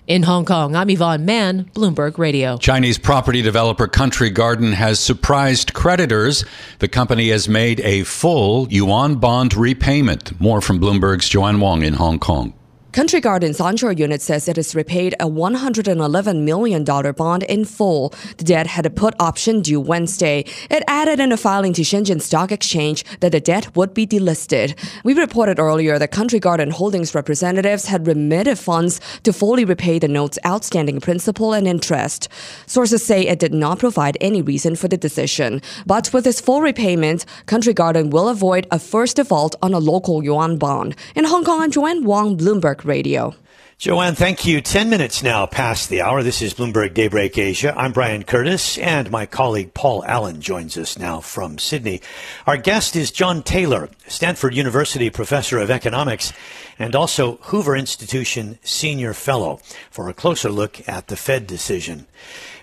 In 0.06 0.22
Hong 0.22 0.46
Kong, 0.46 0.74
I'm 0.74 0.88
Yvonne 0.88 1.26
Man, 1.26 1.64
Bloomberg 1.74 2.16
Radio. 2.16 2.56
Chinese 2.56 2.96
property 2.96 3.42
developer 3.42 3.86
Country 3.86 4.30
Garden 4.30 4.72
has 4.72 4.98
surprised 4.98 5.74
creditors. 5.74 6.46
The 6.78 6.88
company 6.88 7.28
has 7.28 7.46
made 7.46 7.80
a 7.80 8.04
full 8.04 8.68
yuan 8.70 9.16
bond 9.16 9.54
repayment. 9.54 10.40
More 10.40 10.62
from 10.62 10.80
Bloomberg's 10.80 11.28
Joanne 11.28 11.60
Wong 11.60 11.82
in 11.82 11.92
Hong 11.92 12.18
Kong. 12.18 12.54
Country 12.98 13.20
Garden's 13.20 13.60
onshore 13.60 13.92
unit 13.92 14.20
says 14.20 14.48
it 14.48 14.56
has 14.56 14.74
repaid 14.74 15.14
a 15.20 15.28
$111 15.28 16.42
million 16.42 16.82
bond 16.82 17.44
in 17.44 17.64
full. 17.64 18.12
The 18.38 18.42
debt 18.42 18.66
had 18.66 18.86
a 18.86 18.90
put 18.90 19.14
option 19.20 19.62
due 19.62 19.80
Wednesday. 19.80 20.44
It 20.68 20.82
added 20.88 21.20
in 21.20 21.30
a 21.30 21.36
filing 21.36 21.72
to 21.74 21.82
Shenzhen 21.82 22.20
Stock 22.20 22.50
Exchange 22.50 23.04
that 23.20 23.30
the 23.30 23.38
debt 23.38 23.76
would 23.76 23.94
be 23.94 24.04
delisted. 24.04 24.74
We 25.04 25.14
reported 25.14 25.60
earlier 25.60 25.96
that 25.96 26.10
Country 26.10 26.40
Garden 26.40 26.72
Holdings 26.72 27.14
representatives 27.14 27.84
had 27.84 28.08
remitted 28.08 28.58
funds 28.58 29.00
to 29.22 29.32
fully 29.32 29.64
repay 29.64 30.00
the 30.00 30.08
note's 30.08 30.40
outstanding 30.44 31.00
principal 31.00 31.52
and 31.52 31.68
interest. 31.68 32.28
Sources 32.66 33.06
say 33.06 33.28
it 33.28 33.38
did 33.38 33.54
not 33.54 33.78
provide 33.78 34.18
any 34.20 34.42
reason 34.42 34.74
for 34.74 34.88
the 34.88 34.96
decision. 34.96 35.62
But 35.86 36.12
with 36.12 36.26
its 36.26 36.40
full 36.40 36.62
repayment, 36.62 37.26
Country 37.46 37.74
Garden 37.74 38.10
will 38.10 38.28
avoid 38.28 38.66
a 38.72 38.80
first 38.80 39.14
default 39.14 39.54
on 39.62 39.72
a 39.72 39.78
local 39.78 40.24
yuan 40.24 40.58
bond. 40.58 40.96
In 41.14 41.24
Hong 41.26 41.44
Kong, 41.44 41.60
I'm 41.60 41.70
Joanne 41.70 42.02
Wong, 42.02 42.36
Bloomberg 42.36 42.87
Radio. 42.88 43.34
Joanne, 43.78 44.16
thank 44.16 44.44
you. 44.44 44.60
10 44.60 44.90
minutes 44.90 45.22
now 45.22 45.46
past 45.46 45.88
the 45.88 46.00
hour. 46.00 46.24
This 46.24 46.42
is 46.42 46.52
Bloomberg 46.52 46.94
Daybreak 46.94 47.38
Asia. 47.38 47.72
I'm 47.76 47.92
Brian 47.92 48.24
Curtis, 48.24 48.76
and 48.76 49.08
my 49.08 49.24
colleague 49.24 49.72
Paul 49.72 50.04
Allen 50.04 50.40
joins 50.40 50.76
us 50.76 50.98
now 50.98 51.20
from 51.20 51.58
Sydney. 51.58 52.00
Our 52.44 52.56
guest 52.56 52.96
is 52.96 53.12
John 53.12 53.44
Taylor, 53.44 53.88
Stanford 54.08 54.56
University 54.56 55.10
professor 55.10 55.58
of 55.60 55.70
economics 55.70 56.32
and 56.78 56.94
also 56.94 57.36
Hoover 57.42 57.76
Institution 57.76 58.58
senior 58.62 59.14
fellow, 59.14 59.60
for 59.90 60.08
a 60.08 60.14
closer 60.14 60.50
look 60.50 60.86
at 60.88 61.08
the 61.08 61.16
Fed 61.16 61.46
decision. 61.46 62.06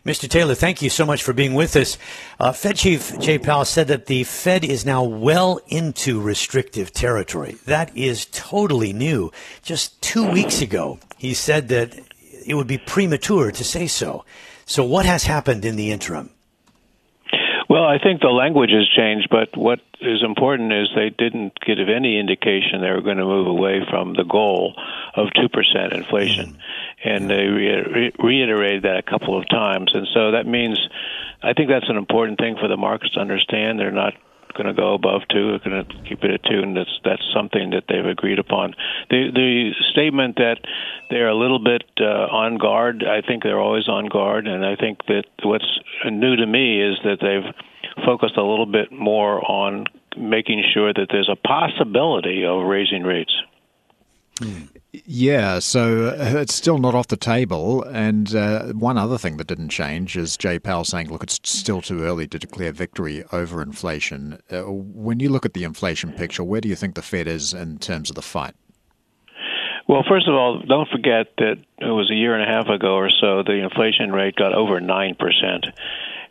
Mr. 0.06 0.30
Taylor, 0.30 0.54
thank 0.54 0.84
you 0.84 0.90
so 0.90 1.04
much 1.04 1.24
for 1.24 1.34
being 1.34 1.56
with 1.56 1.76
us. 1.76 1.98
Uh, 2.40 2.52
Fed 2.52 2.76
Chief 2.76 3.18
Jay 3.20 3.40
Powell 3.40 3.66
said 3.66 3.88
that 3.88 4.06
the 4.06 4.24
Fed 4.24 4.64
is 4.64 4.86
now 4.86 5.04
well 5.04 5.60
into 5.68 6.22
restrictive 6.22 6.94
territory. 6.94 7.58
That 7.66 7.96
is 7.98 8.28
totally 8.32 8.94
new. 8.94 9.32
Just 9.64 10.00
two 10.04 10.30
weeks 10.30 10.62
ago, 10.62 11.00
he 11.18 11.34
said 11.34 11.70
that 11.70 11.98
it 12.46 12.54
would 12.54 12.68
be 12.68 12.78
premature 12.78 13.52
to 13.52 13.64
say 13.64 13.88
so. 13.88 14.26
So, 14.68 14.84
what 14.84 15.08
has 15.08 15.24
happened 15.24 15.66
in 15.66 15.76
the 15.76 15.92
interim? 15.92 16.30
Well, 17.76 17.84
I 17.84 18.00
think 18.00 18.22
the 18.22 18.30
language 18.30 18.70
has 18.72 18.88
changed, 18.88 19.28
but 19.30 19.58
what 19.58 19.82
is 20.00 20.24
important 20.24 20.72
is 20.72 20.88
they 20.96 21.10
didn't 21.10 21.60
give 21.60 21.90
any 21.90 22.18
indication 22.18 22.80
they 22.80 22.90
were 22.90 23.02
going 23.02 23.18
to 23.18 23.26
move 23.26 23.48
away 23.48 23.82
from 23.90 24.14
the 24.14 24.24
goal 24.24 24.76
of 25.14 25.28
2% 25.36 25.92
inflation. 25.94 26.54
Mm. 26.54 26.58
And 27.04 27.30
they 27.30 27.44
re- 27.44 28.14
reiterated 28.18 28.84
that 28.84 28.96
a 28.96 29.02
couple 29.02 29.38
of 29.38 29.50
times. 29.50 29.92
And 29.94 30.08
so 30.14 30.32
that 30.32 30.48
means 30.48 30.80
I 31.44 31.52
think 31.52 31.68
that's 31.68 31.90
an 31.90 31.98
important 31.98 32.40
thing 32.40 32.56
for 32.56 32.70
the 32.70 32.78
markets 32.78 33.16
to 33.16 33.20
understand. 33.20 33.78
They're 33.78 33.92
not 33.92 34.14
going 34.56 34.68
to 34.68 34.74
go 34.74 34.94
above 34.94 35.22
two. 35.30 35.52
They're 35.52 35.72
going 35.72 35.86
to 35.86 36.10
keep 36.10 36.24
it 36.24 36.32
at 36.32 36.44
two, 36.44 36.60
and 36.60 36.76
that's 36.76 37.00
that's 37.04 37.24
something 37.34 37.72
that 37.72 37.84
they've 37.88 38.06
agreed 38.06 38.40
upon. 38.40 38.76
The 39.10 39.30
the 39.34 39.72
statement 39.92 40.38
that 40.38 40.58
they're 41.10 41.30
a 41.30 41.36
little 41.36 41.60
bit 41.60 41.84
uh, 42.00 42.28
on 42.32 42.58
guard. 42.58 43.04
I 43.04 43.22
think 43.22 43.44
they're 43.44 43.60
always 43.60 43.88
on 43.88 44.08
guard, 44.08 44.48
and 44.48 44.66
I 44.66 44.76
think 44.76 45.06
that 45.08 45.26
what's 45.44 45.80
new 46.06 46.36
to 46.36 46.46
me 46.46 46.82
is 46.82 46.98
that 47.04 47.18
they've 47.22 47.54
focused 48.06 48.38
a 48.38 48.44
little 48.44 48.66
bit 48.66 48.92
more 48.92 49.40
on 49.50 49.86
making 50.18 50.64
sure 50.74 50.94
that 50.94 51.08
there's 51.12 51.30
a 51.30 51.36
possibility 51.36 52.46
of 52.46 52.66
raising 52.66 53.04
rates. 53.04 53.36
Yeah, 55.06 55.60
so 55.60 56.08
uh, 56.08 56.40
it's 56.40 56.56
still 56.56 56.78
not 56.78 56.96
off 56.96 57.08
the 57.08 57.18
table. 57.18 57.84
And 57.84 58.34
uh, 58.36 58.68
one 58.74 58.98
other 58.98 59.18
thing 59.18 59.38
that 59.38 59.48
didn't 59.48 59.70
change 59.70 60.16
is 60.16 60.38
Jay 60.38 60.60
Powell 60.60 60.84
saying, 60.84 61.10
look, 61.10 61.24
it's 61.24 61.40
still 61.44 61.82
too 61.82 62.04
early 62.04 62.28
to 62.28 62.40
declare 62.40 62.72
victory 62.72 63.24
over 63.32 63.62
inflation. 63.62 64.40
Uh, 64.52 64.64
when 64.64 65.20
you 65.20 65.30
look 65.30 65.46
at 65.46 65.54
the 65.54 65.64
inflation 65.64 66.14
picture, 66.14 66.44
where 66.44 66.62
do 66.62 66.70
you 66.70 66.76
think 66.76 66.96
the 66.96 67.02
Fed 67.02 67.28
is 67.28 67.54
in 67.54 67.78
terms 67.80 68.10
of 68.10 68.16
the 68.16 68.22
fight? 68.22 68.56
Well, 69.88 70.04
first 70.08 70.28
of 70.28 70.34
all, 70.34 70.62
don't 70.68 70.90
forget 70.90 71.28
that 71.38 71.58
it 71.78 71.86
was 71.92 72.10
a 72.10 72.16
year 72.16 72.36
and 72.36 72.50
a 72.50 72.52
half 72.52 72.68
ago 72.68 72.96
or 72.96 73.10
so, 73.10 73.44
the 73.44 73.62
inflation 73.64 74.12
rate 74.12 74.36
got 74.36 74.54
over 74.54 74.80
9% 74.80 75.74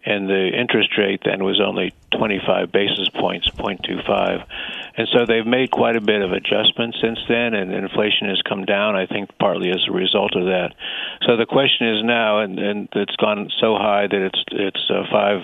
and 0.07 0.29
the 0.29 0.49
interest 0.49 0.91
rate 0.99 1.23
then 1.25 1.43
was 1.45 1.61
only 1.61 1.95
25 2.17 2.71
basis 2.71 3.09
points, 3.09 3.49
0.25. 3.51 4.45
And 4.97 5.09
so 5.13 5.27
they've 5.27 5.47
made 5.47 5.71
quite 5.71 5.97
a 5.97 6.01
bit 6.01 6.23
of 6.23 6.33
adjustments 6.33 6.99
since 7.03 7.19
then, 7.29 7.55
and 7.55 7.73
inflation 7.73 8.29
has 8.29 8.41
come 8.49 8.65
down, 8.65 8.95
I 8.95 9.07
think, 9.07 9.31
partly 9.41 9.71
as 9.71 9.83
a 9.89 9.93
result 9.93 10.37
of 10.37 10.45
that. 10.47 10.71
So 11.27 11.37
the 11.37 11.47
question 11.47 11.89
is 11.89 12.05
now, 12.05 12.41
and, 12.41 12.59
and 12.59 12.89
it's 12.95 13.17
gone 13.17 13.51
so 13.61 13.75
high 13.75 14.07
that 14.07 14.23
it's 14.31 14.45
it's 14.53 14.91
uh, 14.91 15.03
five 15.11 15.43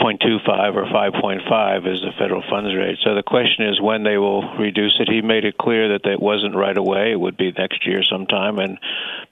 0.25 0.00 0.74
or 0.76 0.84
5.5 0.84 1.92
is 1.92 2.00
the 2.02 2.12
federal 2.18 2.42
funds 2.50 2.74
rate. 2.74 2.98
So 3.02 3.14
the 3.14 3.22
question 3.22 3.66
is 3.66 3.80
when 3.80 4.02
they 4.02 4.18
will 4.18 4.42
reduce 4.56 4.98
it. 5.00 5.08
He 5.08 5.22
made 5.22 5.46
it 5.46 5.56
clear 5.56 5.96
that 5.96 6.04
it 6.04 6.20
wasn't 6.20 6.54
right 6.54 6.76
away. 6.76 7.12
It 7.12 7.20
would 7.20 7.38
be 7.38 7.50
next 7.52 7.86
year 7.86 8.02
sometime, 8.02 8.58
and 8.58 8.78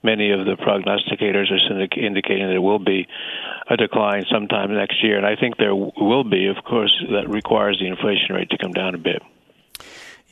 many 0.03 0.31
of 0.31 0.47
the 0.47 0.57
prognosticators 0.57 1.53
are 1.53 2.01
indicating 2.01 2.47
that 2.47 2.55
it 2.55 2.63
will 2.63 2.79
be 2.79 3.07
a 3.69 3.77
decline 3.77 4.25
sometime 4.31 4.73
next 4.75 5.05
year. 5.05 5.19
And 5.19 5.27
I 5.27 5.37
think 5.37 5.59
there 5.59 5.75
will 5.75 6.25
be, 6.25 6.47
of 6.47 6.57
course, 6.65 6.95
that 7.11 7.29
requires 7.29 7.79
the 7.79 7.87
inflation 7.87 8.35
rate 8.35 8.49
to 8.51 8.59
come 8.59 8.73
down 8.73 8.95
a 8.95 8.99
bit. 8.99 9.23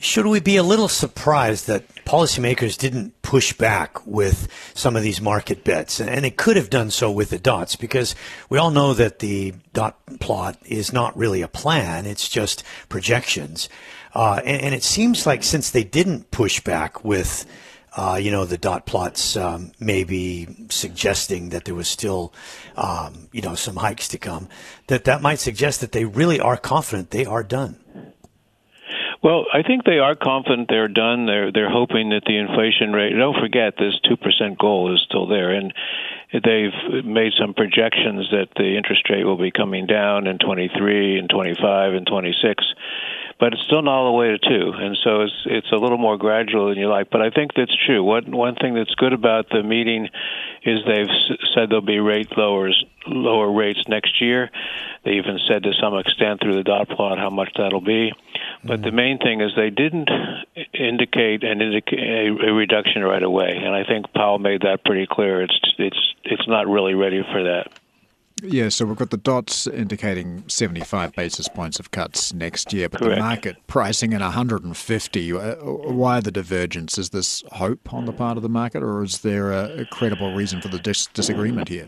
Should 0.03 0.25
we 0.25 0.41
be 0.41 0.57
a 0.57 0.63
little 0.63 0.89
surprised 0.89 1.67
that 1.67 1.87
policymakers 2.03 2.77
didn't 2.77 3.21
push 3.21 3.53
back 3.53 4.05
with 4.05 4.49
some 4.73 4.97
of 4.97 5.01
these 5.01 5.21
market 5.21 5.63
bets? 5.63 6.01
And 6.01 6.25
they 6.25 6.29
could 6.29 6.57
have 6.57 6.69
done 6.69 6.91
so 6.91 7.09
with 7.09 7.29
the 7.29 7.39
dots 7.39 7.77
because 7.77 8.13
we 8.49 8.57
all 8.57 8.69
know 8.69 8.93
that 8.93 9.19
the 9.19 9.53
dot 9.71 9.97
plot 10.19 10.57
is 10.65 10.91
not 10.91 11.15
really 11.15 11.41
a 11.41 11.47
plan, 11.47 12.05
it's 12.05 12.27
just 12.27 12.65
projections. 12.89 13.69
Uh, 14.13 14.41
and, 14.43 14.61
and, 14.61 14.75
it 14.75 14.83
seems 14.83 15.25
like 15.25 15.41
since 15.41 15.69
they 15.69 15.85
didn't 15.85 16.31
push 16.31 16.59
back 16.59 17.05
with 17.05 17.45
uh, 17.95 18.19
you 18.21 18.29
know, 18.29 18.43
the 18.43 18.57
dot 18.57 18.85
plots 18.85 19.37
um, 19.37 19.71
maybe 19.79 20.67
suggesting 20.69 21.49
that 21.49 21.63
there 21.63 21.75
was 21.75 21.87
still, 21.87 22.33
um, 22.75 23.29
you 23.31 23.41
know, 23.41 23.55
some 23.55 23.77
hikes 23.77 24.09
to 24.09 24.17
come, 24.17 24.49
that 24.87 25.05
that 25.05 25.21
might 25.21 25.39
suggest 25.39 25.79
that 25.79 25.93
they 25.93 26.03
really 26.03 26.41
are 26.41 26.57
confident 26.57 27.11
they 27.11 27.25
are 27.25 27.43
done. 27.43 27.79
Well, 29.23 29.45
I 29.53 29.63
think 29.63 29.85
they 29.85 29.99
are 29.99 30.15
confident 30.15 30.67
they're 30.67 30.89
done. 30.89 31.25
They're 31.25 31.49
they're 31.49 31.71
hoping 31.71 32.09
that 32.09 32.23
the 32.25 32.37
inflation 32.37 32.91
rate. 32.91 33.13
Don't 33.15 33.39
forget, 33.39 33.75
this 33.79 33.97
two 34.03 34.17
percent 34.17 34.59
goal 34.59 34.93
is 34.93 35.01
still 35.01 35.27
there, 35.27 35.51
and 35.51 35.73
they've 36.33 37.05
made 37.05 37.31
some 37.39 37.53
projections 37.53 38.27
that 38.31 38.49
the 38.57 38.75
interest 38.75 39.09
rate 39.09 39.23
will 39.23 39.37
be 39.37 39.51
coming 39.51 39.85
down 39.85 40.27
in 40.27 40.39
23 40.39 41.19
and 41.19 41.29
25 41.29 41.93
and 41.93 42.05
26 42.05 42.65
but 43.43 43.51
it's 43.51 43.63
still 43.63 43.81
not 43.81 43.91
all 43.91 44.05
the 44.05 44.17
way 44.17 44.27
to 44.29 44.37
two, 44.39 44.71
and 44.71 44.97
so 45.03 45.19
it's 45.19 45.43
it's 45.47 45.71
a 45.73 45.75
little 45.75 45.97
more 45.97 46.15
gradual 46.15 46.69
than 46.69 46.77
you 46.77 46.87
like. 46.87 47.09
But 47.09 47.21
I 47.21 47.29
think 47.29 47.51
that's 47.53 47.75
true. 47.85 48.01
One 48.01 48.31
one 48.31 48.55
thing 48.55 48.73
that's 48.73 48.95
good 48.95 49.11
about 49.11 49.49
the 49.49 49.61
meeting 49.61 50.07
is 50.63 50.79
they've 50.87 51.11
said 51.53 51.67
there'll 51.67 51.81
be 51.81 51.99
rate 51.99 52.37
lowers 52.37 52.85
lower 53.05 53.51
rates 53.51 53.81
next 53.89 54.21
year. 54.21 54.49
They 55.03 55.15
even 55.15 55.39
said 55.45 55.63
to 55.63 55.73
some 55.73 55.93
extent 55.97 56.39
through 56.39 56.55
the 56.55 56.63
dot 56.63 56.87
plot 56.87 57.17
how 57.17 57.29
much 57.29 57.49
that'll 57.57 57.81
be. 57.81 58.13
But 58.63 58.81
the 58.81 58.93
main 58.93 59.17
thing 59.17 59.41
is 59.41 59.51
they 59.57 59.71
didn't 59.71 60.07
indicate 60.73 61.43
an 61.43 61.61
indica- 61.61 61.99
a, 61.99 62.47
a 62.47 62.53
reduction 62.53 63.03
right 63.03 63.21
away, 63.21 63.51
and 63.57 63.75
I 63.75 63.83
think 63.83 64.13
Powell 64.13 64.39
made 64.39 64.61
that 64.61 64.85
pretty 64.85 65.05
clear. 65.05 65.41
It's 65.41 65.59
it's 65.77 66.13
it's 66.23 66.47
not 66.47 66.69
really 66.69 66.93
ready 66.93 67.21
for 67.29 67.43
that. 67.43 67.67
Yeah, 68.41 68.69
so 68.69 68.85
we've 68.85 68.97
got 68.97 69.09
the 69.11 69.17
dots 69.17 69.67
indicating 69.67 70.43
75 70.47 71.13
basis 71.13 71.47
points 71.47 71.79
of 71.79 71.91
cuts 71.91 72.33
next 72.33 72.73
year, 72.73 72.89
but 72.89 72.99
Correct. 72.99 73.15
the 73.15 73.21
market 73.21 73.57
pricing 73.67 74.11
in 74.11 74.19
150. 74.21 75.33
Uh, 75.33 75.55
why 75.55 76.19
the 76.19 76.31
divergence? 76.31 76.97
Is 76.97 77.11
this 77.11 77.43
hope 77.53 77.93
on 77.93 78.05
the 78.05 78.11
part 78.11 78.37
of 78.37 78.43
the 78.43 78.49
market, 78.49 78.83
or 78.83 79.03
is 79.03 79.19
there 79.19 79.51
a 79.51 79.85
credible 79.85 80.33
reason 80.33 80.61
for 80.61 80.67
the 80.67 80.79
dis- 80.79 81.07
disagreement 81.07 81.69
here? 81.69 81.87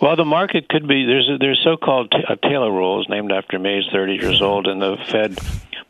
Well, 0.00 0.16
the 0.16 0.24
market 0.24 0.68
could 0.68 0.86
be 0.86 1.04
there's 1.06 1.28
a, 1.28 1.38
there's 1.38 1.60
so-called 1.64 2.10
t- 2.12 2.24
a 2.28 2.36
Taylor 2.36 2.70
rules 2.70 3.08
named 3.08 3.32
after 3.32 3.58
me. 3.58 3.82
He's 3.82 3.92
30 3.92 4.14
years 4.14 4.42
old, 4.42 4.66
and 4.66 4.80
the 4.80 4.96
Fed 5.10 5.38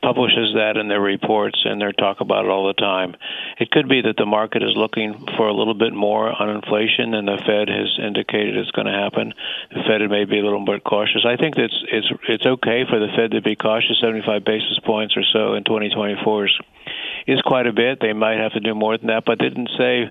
publishes 0.06 0.54
that 0.54 0.76
in 0.76 0.86
their 0.86 1.00
reports 1.00 1.58
and 1.64 1.82
they 1.82 1.90
talk 1.98 2.20
about 2.20 2.44
it 2.44 2.50
all 2.50 2.68
the 2.68 2.78
time. 2.78 3.16
It 3.58 3.72
could 3.72 3.88
be 3.88 4.02
that 4.02 4.16
the 4.16 4.24
market 4.24 4.62
is 4.62 4.70
looking 4.76 5.26
for 5.36 5.48
a 5.48 5.52
little 5.52 5.74
bit 5.74 5.92
more 5.92 6.30
on 6.30 6.48
inflation 6.48 7.10
than 7.10 7.26
the 7.26 7.42
Fed 7.42 7.66
has 7.66 7.98
indicated 7.98 8.56
it's 8.56 8.70
going 8.70 8.86
to 8.86 8.94
happen. 8.94 9.34
The 9.74 9.82
Fed 9.82 10.08
may 10.08 10.24
be 10.24 10.38
a 10.38 10.44
little 10.44 10.64
bit 10.64 10.84
cautious. 10.84 11.26
I 11.26 11.34
think 11.34 11.58
it's 11.58 11.74
it's 11.90 12.06
it's 12.28 12.46
okay 12.46 12.86
for 12.88 13.00
the 13.00 13.10
Fed 13.18 13.32
to 13.32 13.42
be 13.42 13.56
cautious. 13.56 13.98
75 13.98 14.44
basis 14.44 14.78
points 14.86 15.16
or 15.16 15.24
so 15.26 15.54
in 15.54 15.64
2024 15.64 16.46
is 16.46 16.54
is 17.26 17.42
quite 17.42 17.66
a 17.66 17.72
bit. 17.72 17.98
They 17.98 18.12
might 18.12 18.38
have 18.38 18.52
to 18.52 18.60
do 18.60 18.74
more 18.74 18.96
than 18.96 19.08
that, 19.08 19.24
but 19.26 19.40
they 19.40 19.48
didn't 19.48 19.74
say 19.76 20.06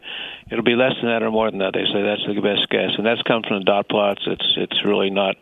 it'll 0.52 0.68
be 0.68 0.75
less 0.75 0.94
than 1.00 1.08
that 1.08 1.24
or 1.24 1.32
more 1.32 1.50
than 1.50 1.60
that. 1.60 1.72
They 1.72 1.88
say 1.88 2.04
that's 2.04 2.28
the 2.28 2.36
best 2.42 2.68
guess, 2.68 2.92
and 2.98 3.06
that's 3.06 3.22
come 3.24 3.44
from 3.48 3.60
the 3.60 3.64
dot 3.64 3.88
plots. 3.88 4.24
It's 4.28 4.54
it's 4.58 4.84
really 4.84 5.10
not 5.10 5.36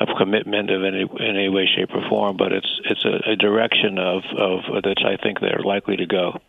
a 0.00 0.06
commitment 0.18 0.70
of 0.70 0.82
any 0.82 1.02
in 1.02 1.36
any 1.36 1.48
way, 1.48 1.66
shape, 1.66 1.90
or 1.94 2.02
form, 2.08 2.36
but 2.36 2.52
it's 2.52 2.80
it's 2.84 3.04
a, 3.04 3.32
a 3.32 3.36
direction 3.36 3.98
of 3.98 4.22
of 4.36 4.82
that 4.82 5.04
I 5.04 5.22
think 5.22 5.40
they're 5.40 5.62
likely 5.62 5.96
to 5.96 6.06
go. 6.06 6.40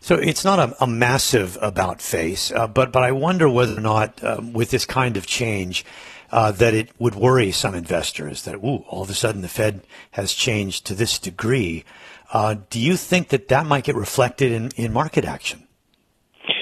So 0.00 0.14
it's 0.14 0.44
not 0.44 0.58
a, 0.58 0.84
a 0.84 0.86
massive 0.86 1.58
about 1.60 2.00
face, 2.00 2.50
uh, 2.52 2.66
but 2.66 2.92
but 2.92 3.02
I 3.02 3.12
wonder 3.12 3.48
whether 3.48 3.76
or 3.76 3.80
not 3.80 4.22
uh, 4.22 4.40
with 4.40 4.70
this 4.70 4.86
kind 4.86 5.16
of 5.16 5.26
change. 5.26 5.84
Uh, 6.32 6.50
that 6.50 6.74
it 6.74 6.90
would 6.98 7.14
worry 7.14 7.52
some 7.52 7.72
investors 7.72 8.42
that 8.42 8.56
ooh, 8.56 8.82
all 8.88 9.02
of 9.02 9.08
a 9.08 9.14
sudden 9.14 9.42
the 9.42 9.48
Fed 9.48 9.82
has 10.10 10.32
changed 10.32 10.84
to 10.84 10.92
this 10.92 11.20
degree. 11.20 11.84
Uh, 12.32 12.56
do 12.68 12.80
you 12.80 12.96
think 12.96 13.28
that 13.28 13.46
that 13.46 13.64
might 13.64 13.84
get 13.84 13.94
reflected 13.94 14.50
in, 14.50 14.72
in 14.74 14.92
market 14.92 15.24
action? 15.24 15.68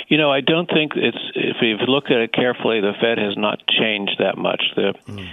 You 0.09 0.19
know, 0.19 0.31
I 0.31 0.43
don't 0.43 0.69
think 0.69 0.93
it's. 0.97 1.19
If 1.35 1.57
you 1.63 1.77
look 1.87 2.05
at 2.11 2.19
it 2.19 2.33
carefully, 2.33 2.81
the 2.81 2.93
Fed 3.01 3.17
has 3.19 3.39
not 3.39 3.61
changed 3.67 4.17
that 4.19 4.37
much. 4.37 4.63
The 4.77 4.95
mm. 5.09 5.29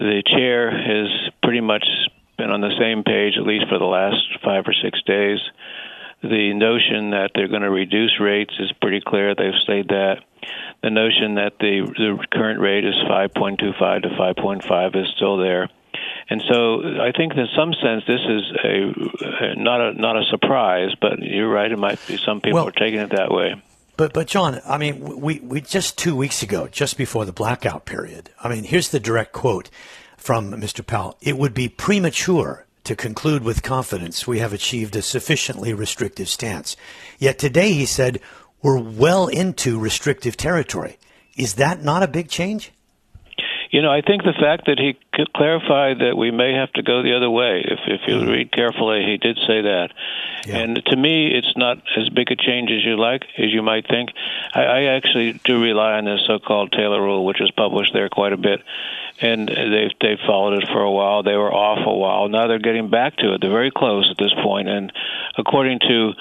The 0.00 0.22
chair 0.24 0.70
has 0.70 1.30
pretty 1.42 1.60
much 1.60 1.84
been 2.38 2.50
on 2.50 2.62
the 2.62 2.72
same 2.80 3.04
page 3.04 3.34
at 3.36 3.46
least 3.46 3.68
for 3.68 3.78
the 3.78 3.84
last 3.84 4.16
five 4.42 4.64
or 4.66 4.72
six 4.72 4.98
days. 5.04 5.38
The 6.22 6.54
notion 6.54 7.10
that 7.10 7.32
they're 7.34 7.48
going 7.48 7.62
to 7.62 7.70
reduce 7.70 8.18
rates 8.18 8.54
is 8.58 8.72
pretty 8.80 9.00
clear. 9.06 9.34
They've 9.34 9.52
said 9.66 9.88
that. 9.88 10.24
The 10.82 10.90
notion 10.90 11.34
that 11.34 11.58
the 11.60 11.84
the 11.84 12.26
current 12.32 12.60
rate 12.60 12.84
is 12.86 12.94
5.25 13.08 14.02
to 14.02 14.08
5.5 14.08 14.96
is 14.96 15.08
still 15.16 15.36
there. 15.36 15.68
And 16.30 16.42
so 16.48 16.80
I 17.00 17.12
think 17.12 17.34
in 17.34 17.46
some 17.54 17.74
sense 17.74 18.04
this 18.06 18.20
is 18.20 18.42
a, 18.64 19.54
not 19.56 19.80
a 19.80 19.92
not 19.92 20.16
a 20.16 20.24
surprise, 20.30 20.94
but 20.98 21.18
you're 21.18 21.50
right. 21.50 21.70
It 21.70 21.78
might 21.78 21.98
be 22.06 22.16
some 22.16 22.40
people 22.40 22.60
well, 22.60 22.68
are 22.68 22.72
taking 22.72 23.00
it 23.00 23.10
that 23.10 23.30
way. 23.30 23.60
But 24.00 24.14
but 24.14 24.28
John, 24.28 24.62
I 24.64 24.78
mean, 24.78 25.20
we 25.20 25.40
we 25.40 25.60
just 25.60 25.98
two 25.98 26.16
weeks 26.16 26.42
ago, 26.42 26.68
just 26.68 26.96
before 26.96 27.26
the 27.26 27.34
blackout 27.34 27.84
period. 27.84 28.30
I 28.42 28.48
mean, 28.48 28.64
here's 28.64 28.88
the 28.88 28.98
direct 28.98 29.34
quote 29.34 29.68
from 30.16 30.52
Mr. 30.52 30.86
Powell. 30.86 31.18
It 31.20 31.36
would 31.36 31.52
be 31.52 31.68
premature 31.68 32.64
to 32.84 32.96
conclude 32.96 33.44
with 33.44 33.62
confidence 33.62 34.26
we 34.26 34.38
have 34.38 34.54
achieved 34.54 34.96
a 34.96 35.02
sufficiently 35.02 35.74
restrictive 35.74 36.30
stance. 36.30 36.78
Yet 37.18 37.38
today 37.38 37.74
he 37.74 37.84
said 37.84 38.20
we're 38.62 38.80
well 38.80 39.26
into 39.26 39.78
restrictive 39.78 40.34
territory. 40.34 40.96
Is 41.36 41.56
that 41.56 41.82
not 41.82 42.02
a 42.02 42.08
big 42.08 42.30
change? 42.30 42.72
You 43.70 43.82
know, 43.82 43.90
I 43.90 44.00
think 44.00 44.24
the 44.24 44.32
fact 44.32 44.66
that 44.66 44.78
he 44.78 44.98
clarified 45.34 46.00
that 46.00 46.16
we 46.16 46.32
may 46.32 46.54
have 46.54 46.72
to 46.72 46.82
go 46.82 47.02
the 47.02 47.16
other 47.16 47.30
way, 47.30 47.62
if 47.64 47.78
if 47.86 48.00
you 48.08 48.16
mm-hmm. 48.16 48.30
read 48.30 48.52
carefully, 48.52 49.04
he 49.04 49.16
did 49.16 49.38
say 49.46 49.62
that. 49.62 49.90
Yeah. 50.46 50.58
And 50.58 50.84
to 50.86 50.96
me, 50.96 51.28
it's 51.28 51.56
not 51.56 51.78
as 51.96 52.08
big 52.08 52.32
a 52.32 52.36
change 52.36 52.70
as 52.70 52.84
you 52.84 52.96
like, 52.96 53.22
as 53.38 53.52
you 53.52 53.62
might 53.62 53.86
think. 53.86 54.10
I, 54.54 54.62
I 54.62 54.82
actually 54.96 55.40
do 55.44 55.62
rely 55.62 55.92
on 55.98 56.04
this 56.04 56.20
so-called 56.26 56.72
Taylor 56.72 57.00
rule, 57.00 57.24
which 57.24 57.40
is 57.40 57.50
published 57.52 57.92
there 57.92 58.08
quite 58.08 58.32
a 58.32 58.36
bit 58.36 58.60
and 59.20 59.48
they've 59.48 59.92
they've 60.00 60.26
followed 60.26 60.62
it 60.62 60.68
for 60.72 60.80
a 60.80 60.90
while. 60.90 61.22
They 61.22 61.36
were 61.36 61.52
off 61.52 61.86
a 61.86 61.94
while. 61.94 62.28
Now 62.28 62.46
they're 62.46 62.58
getting 62.58 62.88
back 62.88 63.16
to 63.16 63.34
it. 63.34 63.40
They're 63.40 63.50
very 63.50 63.70
close 63.70 64.08
at 64.10 64.16
this 64.18 64.32
point, 64.42 64.68
and 64.68 64.92
according 65.36 65.80
to 65.80 66.12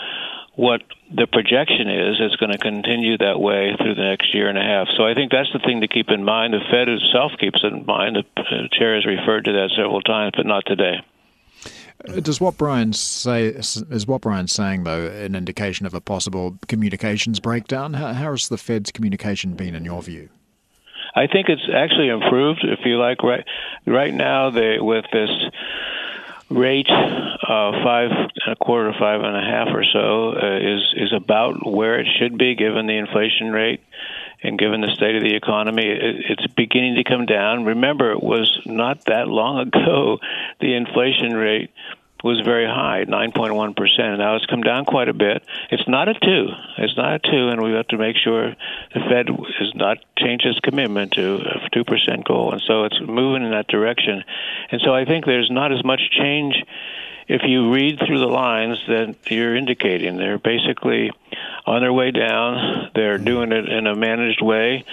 what 0.55 0.81
the 1.13 1.27
projection 1.27 1.89
is, 1.89 2.17
it's 2.19 2.35
going 2.35 2.51
to 2.51 2.57
continue 2.57 3.17
that 3.17 3.39
way 3.39 3.75
through 3.77 3.95
the 3.95 4.03
next 4.03 4.33
year 4.33 4.49
and 4.49 4.57
a 4.57 4.61
half. 4.61 4.87
So 4.97 5.05
I 5.05 5.13
think 5.13 5.31
that's 5.31 5.51
the 5.53 5.59
thing 5.59 5.81
to 5.81 5.87
keep 5.87 6.09
in 6.09 6.23
mind. 6.23 6.53
The 6.53 6.59
Fed 6.69 6.89
itself 6.89 7.31
keeps 7.39 7.61
it 7.63 7.73
in 7.73 7.85
mind. 7.85 8.17
The 8.17 8.69
chair 8.71 8.95
has 8.95 9.05
referred 9.05 9.45
to 9.45 9.53
that 9.53 9.71
several 9.75 10.01
times, 10.01 10.33
but 10.35 10.45
not 10.45 10.63
today. 10.65 11.01
Uh, 12.07 12.19
does 12.21 12.39
what 12.39 12.57
Brian 12.57 12.93
say 12.93 13.47
is 13.47 14.07
what 14.07 14.21
Brian's 14.21 14.53
saying 14.53 14.85
though 14.85 15.07
an 15.07 15.35
indication 15.35 15.85
of 15.85 15.93
a 15.93 15.99
possible 15.99 16.57
communications 16.67 17.39
breakdown? 17.39 17.93
How, 17.93 18.13
how 18.13 18.31
has 18.31 18.47
the 18.47 18.57
Fed's 18.57 18.91
communication 18.91 19.53
been 19.55 19.75
in 19.75 19.83
your 19.83 20.01
view? 20.01 20.29
I 21.15 21.27
think 21.27 21.49
it's 21.49 21.67
actually 21.73 22.07
improved. 22.07 22.63
If 22.63 22.79
you 22.85 22.97
like, 22.97 23.23
right 23.23 23.43
right 23.85 24.13
now 24.13 24.49
they 24.49 24.79
with 24.79 25.05
this 25.11 25.29
rate 26.49 26.89
uh, 26.89 27.71
five 27.83 28.11
and 28.11 28.53
a 28.53 28.55
quarter, 28.55 28.93
five 28.97 29.21
and 29.21 29.35
a 29.35 29.41
half 29.41 29.67
or 29.73 29.83
so 29.83 30.33
uh, 30.33 30.57
is 30.57 30.93
is 30.95 31.13
about 31.13 31.65
where 31.65 31.99
it 31.99 32.07
should 32.19 32.37
be 32.37 32.55
given 32.55 32.87
the 32.87 32.97
inflation 32.97 33.51
rate 33.51 33.81
and 34.41 34.57
given 34.57 34.81
the 34.81 34.91
state 34.93 35.15
of 35.15 35.23
the 35.23 35.35
economy. 35.35 35.85
It, 35.85 36.15
it's 36.29 36.47
beginning 36.53 36.95
to 36.95 37.03
come 37.03 37.25
down. 37.25 37.65
Remember, 37.65 38.11
it 38.11 38.23
was 38.23 38.59
not 38.65 39.05
that 39.05 39.27
long 39.27 39.59
ago 39.67 40.19
the 40.59 40.73
inflation 40.73 41.33
rate 41.33 41.71
was 42.23 42.41
very 42.41 42.65
high, 42.65 43.05
9.1%. 43.05 44.17
Now 44.17 44.35
it's 44.35 44.45
come 44.45 44.61
down 44.61 44.85
quite 44.85 45.07
a 45.07 45.13
bit. 45.13 45.43
It's 45.71 45.88
not 45.88 46.09
a 46.09 46.13
2. 46.13 46.47
It's 46.79 46.97
not 46.97 47.13
a 47.13 47.19
2, 47.19 47.49
and 47.49 47.61
we 47.61 47.71
have 47.73 47.88
to 47.89 47.97
make 47.97 48.17
sure 48.17 48.55
the 48.93 48.99
Fed 49.09 49.29
has 49.29 49.75
not 49.75 49.97
changed 50.17 50.45
its 50.45 50.59
commitment 50.59 51.13
to 51.13 51.35
a 51.35 51.69
2% 51.69 52.23
goal. 52.25 52.51
And 52.51 52.61
so 52.61 52.83
it's 52.83 52.99
moving 52.99 53.43
in 53.43 53.51
that 53.51 53.67
direction. 53.67 54.23
And 54.71 54.81
so 54.83 54.93
I 54.93 55.05
think 55.05 55.25
there's 55.25 55.49
not 55.49 55.71
as 55.71 55.83
much 55.83 56.01
change 56.11 56.55
if 57.27 57.43
you 57.43 57.71
read 57.71 57.99
through 58.05 58.19
the 58.19 58.27
lines 58.27 58.79
that 58.88 59.15
you're 59.29 59.55
indicating. 59.55 60.17
They're 60.17 60.39
basically 60.39 61.11
on 61.65 61.81
their 61.81 61.93
way 61.93 62.11
down. 62.11 62.89
They're 62.95 63.17
doing 63.17 63.51
it 63.51 63.69
in 63.69 63.88
a 63.88 63.95
managed 63.95 64.41
way. 64.41 64.83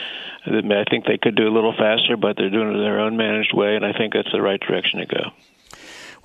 I 0.44 0.84
think 0.88 1.06
they 1.06 1.18
could 1.18 1.34
do 1.34 1.48
a 1.48 1.50
little 1.50 1.72
faster, 1.72 2.16
but 2.16 2.36
they're 2.36 2.50
doing 2.50 2.68
it 2.68 2.76
in 2.76 2.82
their 2.82 3.00
own 3.00 3.16
managed 3.16 3.52
way, 3.52 3.74
and 3.74 3.84
I 3.84 3.92
think 3.92 4.12
that's 4.12 4.30
the 4.30 4.42
right 4.42 4.60
direction 4.60 5.00
to 5.00 5.06
go. 5.06 5.32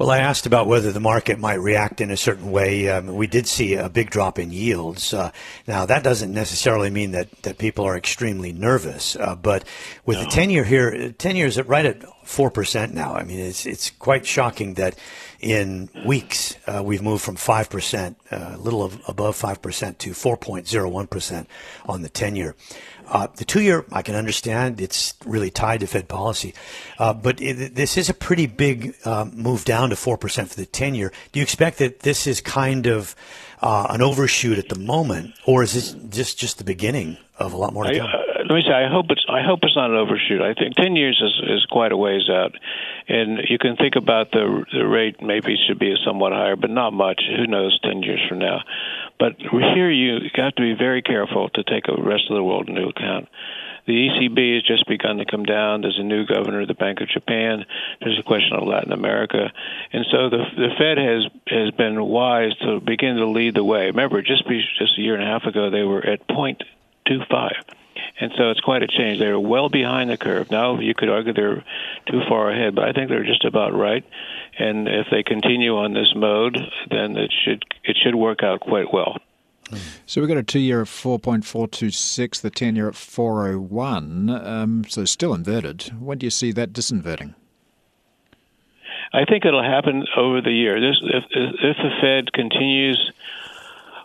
Well, 0.02 0.10
I 0.10 0.18
asked 0.18 0.48
about 0.48 0.66
whether 0.66 0.92
the 0.92 1.00
market 1.00 1.38
might 1.38 1.60
react 1.62 2.02
in 2.02 2.10
a 2.10 2.18
certain 2.18 2.50
way. 2.50 2.90
Um, 2.90 3.06
we 3.14 3.28
did 3.28 3.46
see 3.46 3.76
a 3.76 3.88
big 3.88 4.10
drop 4.10 4.40
in 4.40 4.52
yields. 4.52 5.14
Uh, 5.14 5.30
now, 5.68 5.86
that 5.86 6.02
doesn't 6.04 6.34
necessarily 6.34 6.90
mean 6.90 7.12
that, 7.12 7.30
that 7.44 7.60
people 7.60 7.86
are 7.86 7.96
extremely 7.96 8.52
nervous, 8.52 9.16
uh, 9.16 9.36
but 9.36 9.64
with 10.04 10.18
no. 10.18 10.24
the 10.24 10.32
10 10.32 10.50
year 10.50 10.64
here, 10.64 11.12
10 11.12 11.36
years 11.36 11.62
right 11.62 11.86
at 11.86 12.00
4% 12.26 12.94
now. 12.94 13.14
I 13.14 13.24
mean, 13.24 13.42
it's, 13.42 13.68
it's 13.68 13.92
quite 13.92 14.26
shocking 14.26 14.74
that 14.74 14.98
in 15.40 15.88
weeks 16.04 16.56
uh, 16.66 16.82
we've 16.84 17.04
moved 17.04 17.24
from 17.24 17.36
5%, 17.36 18.16
uh, 18.32 18.56
a 18.56 18.58
little 18.58 18.84
of, 18.84 19.00
above 19.08 19.40
5% 19.40 19.98
to 20.00 20.12
4.01% 20.12 21.46
on 21.86 22.02
the 22.02 22.10
10 22.10 22.36
year. 22.36 22.56
Uh, 23.12 23.28
the 23.36 23.44
two 23.44 23.62
year, 23.62 23.86
I 23.92 24.04
can 24.04 24.16
understand 24.16 24.80
it's 24.80 25.14
really 25.26 25.52
tied 25.52 25.82
to 25.82 25.88
Fed 25.88 26.08
policy, 26.08 26.54
uh, 26.98 27.14
but 27.14 27.42
it, 27.42 27.76
this 27.76 27.98
is 27.98 28.10
a 28.10 28.14
pretty 28.14 28.48
big 28.48 28.96
uh, 29.04 29.26
move 29.34 29.66
down 29.66 29.90
to 29.90 29.96
4% 29.96 30.48
for 30.48 30.56
the 30.56 30.66
10 30.66 30.96
year. 30.96 31.12
Do 31.34 31.40
you 31.42 31.44
expect 31.44 31.80
that 31.80 32.00
this 32.00 32.26
is 32.26 32.40
kind 32.40 32.88
of 32.88 33.14
uh, 33.62 33.88
an 33.90 34.02
overshoot 34.02 34.58
at 34.58 34.70
the 34.70 34.80
moment, 34.80 35.36
or 35.46 35.62
is 35.62 35.74
this 35.74 35.92
just, 36.10 36.40
just 36.40 36.58
the 36.58 36.64
beginning 36.64 37.18
of 37.38 37.52
a 37.52 37.58
lot 37.58 37.74
more 37.74 37.84
to 37.84 38.00
come? 38.00 38.08
I, 38.08 38.21
let 38.52 38.58
me 38.58 38.64
say, 38.64 38.74
I 38.74 38.90
hope 38.90 39.06
it's 39.12 39.26
I 39.30 39.44
hope 39.44 39.60
it's 39.64 39.78
not 39.78 39.92
an 39.92 39.96
overshoot. 39.96 40.42
I 40.42 40.54
think 40.54 40.76
ten 40.76 40.98
years 40.98 41.22
is, 41.24 41.50
is 41.50 41.66
quite 41.72 41.94
a 41.94 41.98
ways 41.98 42.30
out, 42.30 42.54
and 43.08 43.40
you 43.48 43.58
can 43.58 43.78
think 43.78 43.96
about 43.96 44.32
the 44.32 44.66
the 44.74 44.86
rate 44.86 45.22
maybe 45.22 45.56
should 45.56 45.80
be 45.80 45.96
somewhat 46.06 46.34
higher, 46.34 46.58
but 46.58 46.70
not 46.70 46.92
much. 46.92 47.22
Who 47.38 47.48
knows 47.48 47.80
ten 47.82 48.04
years 48.04 48.20
from 48.28 48.40
now? 48.40 48.60
But 49.18 49.38
here 49.40 49.90
you 49.90 50.20
have 50.36 50.56
to 50.56 50.62
be 50.62 50.74
very 50.74 51.02
careful 51.02 51.48
to 51.48 51.64
take 51.64 51.86
the 51.86 51.96
rest 51.96 52.26
of 52.30 52.36
the 52.36 52.44
world 52.44 52.68
into 52.68 52.90
account. 52.90 53.30
The 53.88 53.94
ECB 53.94 54.56
has 54.56 54.64
just 54.64 54.86
begun 54.86 55.18
to 55.18 55.26
come 55.26 55.46
down. 55.46 55.80
There's 55.80 55.98
a 55.98 56.04
new 56.04 56.26
governor 56.26 56.62
of 56.62 56.68
the 56.68 56.74
Bank 56.74 57.00
of 57.00 57.08
Japan. 57.08 57.64
There's 58.02 58.20
a 58.20 58.24
question 58.24 58.52
of 58.58 58.68
Latin 58.68 58.92
America, 58.92 59.50
and 59.94 60.06
so 60.12 60.30
the 60.30 60.44
the 60.58 60.76
Fed 60.78 60.98
has 60.98 61.24
has 61.48 61.72
been 61.72 62.04
wise 62.04 62.54
to 62.64 62.82
begin 62.82 63.16
to 63.16 63.28
lead 63.28 63.56
the 63.56 63.64
way. 63.64 63.86
Remember, 63.86 64.22
just 64.22 64.46
be, 64.46 64.62
just 64.78 64.98
a 64.98 65.02
year 65.02 65.16
and 65.16 65.24
a 65.24 65.28
half 65.28 65.46
ago, 65.46 65.70
they 65.70 65.84
were 65.84 66.06
at 66.06 66.28
point 66.28 66.62
two 67.08 67.22
five. 67.30 67.56
And 68.20 68.32
so 68.38 68.52
it's 68.52 68.60
quite 68.60 68.84
a 68.84 68.88
change. 68.88 69.20
They're 69.20 69.40
well 69.40 69.70
behind 69.70 70.10
the 70.10 70.18
curve. 70.18 70.52
Now 70.52 70.80
you 70.80 70.94
could 70.94 71.10
argue 71.10 71.34
they're 71.34 71.64
too 72.08 72.22
far 72.28 72.52
ahead, 72.52 72.76
but 72.76 72.88
I 72.88 72.94
think 72.94 73.10
they're 73.10 73.26
just 73.26 73.46
about 73.46 73.74
right. 73.74 74.06
And 74.58 74.88
if 74.88 75.08
they 75.10 75.24
continue 75.24 75.78
on 75.78 75.94
this 75.94 76.14
mode, 76.16 76.58
then 76.90 77.18
it 77.18 77.34
should 77.44 77.64
it 77.84 77.98
should 78.02 78.16
work 78.16 78.44
out 78.44 78.60
quite 78.60 78.94
well. 78.94 79.18
So 80.06 80.20
we've 80.20 80.28
got 80.28 80.38
a 80.38 80.44
two-year 80.44 80.82
at 80.82 80.88
4.426, 80.88 82.42
the 82.42 82.52
10-year 82.52 82.90
at 82.90 82.96
401, 82.96 84.30
um, 84.30 84.84
so 84.90 85.06
still 85.06 85.34
inverted. 85.34 85.84
When 85.98 86.18
do 86.18 86.26
you 86.26 86.30
see 86.30 86.52
that 86.52 86.74
disinverting? 86.74 87.36
I 89.14 89.26
think 89.26 89.46
it'll 89.46 89.64
happen 89.64 90.06
over 90.16 90.42
the 90.42 90.52
year. 90.52 90.80
This, 90.80 90.98
if, 91.02 91.24
if 91.32 91.78
the 91.78 91.90
Fed 92.02 92.34
continues 92.34 93.12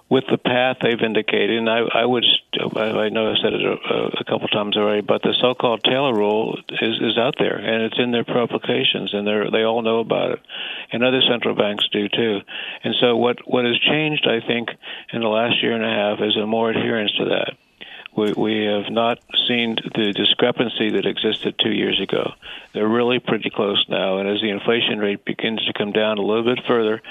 with 0.08 0.24
the 0.30 0.38
path 0.38 0.76
they've 0.80 1.00
indicated, 1.00 1.58
and 1.58 1.68
I, 1.68 1.80
I 1.80 2.04
would, 2.04 2.24
I 2.76 3.08
know 3.08 3.30
I've 3.30 3.38
said 3.42 3.54
it 3.54 3.64
a, 3.64 4.20
a 4.20 4.24
couple 4.24 4.46
times 4.48 4.76
already, 4.76 5.00
but 5.00 5.22
the 5.22 5.34
so-called 5.40 5.82
Taylor 5.82 6.14
rule 6.14 6.58
is, 6.68 7.00
is 7.00 7.18
out 7.18 7.34
there, 7.38 7.56
and 7.56 7.82
it's 7.82 7.98
in 7.98 8.12
their 8.12 8.24
publications, 8.24 9.12
and 9.12 9.26
they 9.26 9.50
they 9.50 9.64
all 9.64 9.82
know 9.82 9.98
about 9.98 10.30
it, 10.32 10.40
and 10.92 11.02
other 11.02 11.22
central 11.28 11.56
banks 11.56 11.88
do 11.90 12.08
too. 12.08 12.40
And 12.84 12.94
so, 13.00 13.16
what 13.16 13.38
what 13.50 13.64
has 13.64 13.78
changed, 13.80 14.28
I 14.28 14.46
think, 14.46 14.70
in 15.12 15.22
the 15.22 15.28
last 15.28 15.60
year 15.60 15.72
and 15.72 15.84
a 15.84 15.88
half 15.88 16.20
is 16.20 16.36
a 16.36 16.46
more 16.46 16.70
adherence 16.70 17.12
to 17.16 17.24
that. 17.26 17.56
We, 18.16 18.32
we 18.32 18.64
have 18.64 18.90
not 18.90 19.18
seen 19.46 19.76
the 19.94 20.12
discrepancy 20.12 20.90
that 20.90 21.04
existed 21.04 21.56
two 21.58 21.72
years 21.72 22.00
ago. 22.00 22.32
They're 22.72 22.88
really 22.88 23.18
pretty 23.18 23.50
close 23.50 23.84
now, 23.88 24.18
and 24.18 24.28
as 24.28 24.40
the 24.40 24.50
inflation 24.50 25.00
rate 25.00 25.24
begins 25.24 25.64
to 25.66 25.74
come 25.74 25.92
down 25.92 26.16
a 26.16 26.22
little 26.22 26.44
bit 26.44 26.64
further, 26.66 27.02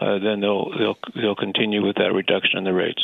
uh, 0.00 0.18
then 0.18 0.40
they'll 0.40 0.70
they'll 0.78 0.98
they'll 1.14 1.34
continue 1.34 1.84
with 1.84 1.96
that 1.96 2.12
reduction 2.12 2.58
in 2.58 2.64
the 2.64 2.72
rates. 2.72 3.02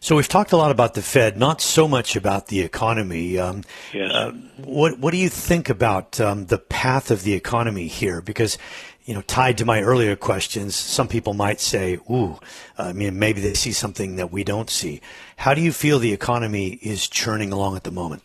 So 0.00 0.16
we've 0.16 0.28
talked 0.28 0.52
a 0.52 0.56
lot 0.56 0.70
about 0.70 0.94
the 0.94 1.02
Fed, 1.02 1.38
not 1.38 1.60
so 1.60 1.86
much 1.86 2.16
about 2.16 2.48
the 2.48 2.60
economy. 2.60 3.38
Um, 3.38 3.62
yes. 3.92 4.10
Uh, 4.12 4.32
what 4.56 4.98
what 4.98 5.12
do 5.12 5.16
you 5.16 5.28
think 5.28 5.68
about 5.68 6.20
um, 6.20 6.46
the 6.46 6.58
path 6.58 7.10
of 7.10 7.22
the 7.22 7.34
economy 7.34 7.86
here? 7.86 8.20
Because 8.20 8.58
you 9.04 9.14
know, 9.14 9.22
tied 9.22 9.58
to 9.58 9.64
my 9.64 9.80
earlier 9.82 10.14
questions, 10.14 10.76
some 10.76 11.08
people 11.08 11.34
might 11.34 11.60
say, 11.60 11.98
"Ooh, 12.10 12.38
I 12.78 12.92
mean, 12.92 13.18
maybe 13.18 13.40
they 13.40 13.54
see 13.54 13.72
something 13.72 14.16
that 14.16 14.32
we 14.32 14.44
don't 14.44 14.70
see." 14.70 15.00
How 15.36 15.54
do 15.54 15.60
you 15.60 15.72
feel 15.72 15.98
the 15.98 16.12
economy 16.12 16.78
is 16.82 17.08
churning 17.08 17.52
along 17.52 17.76
at 17.76 17.84
the 17.84 17.90
moment? 17.90 18.22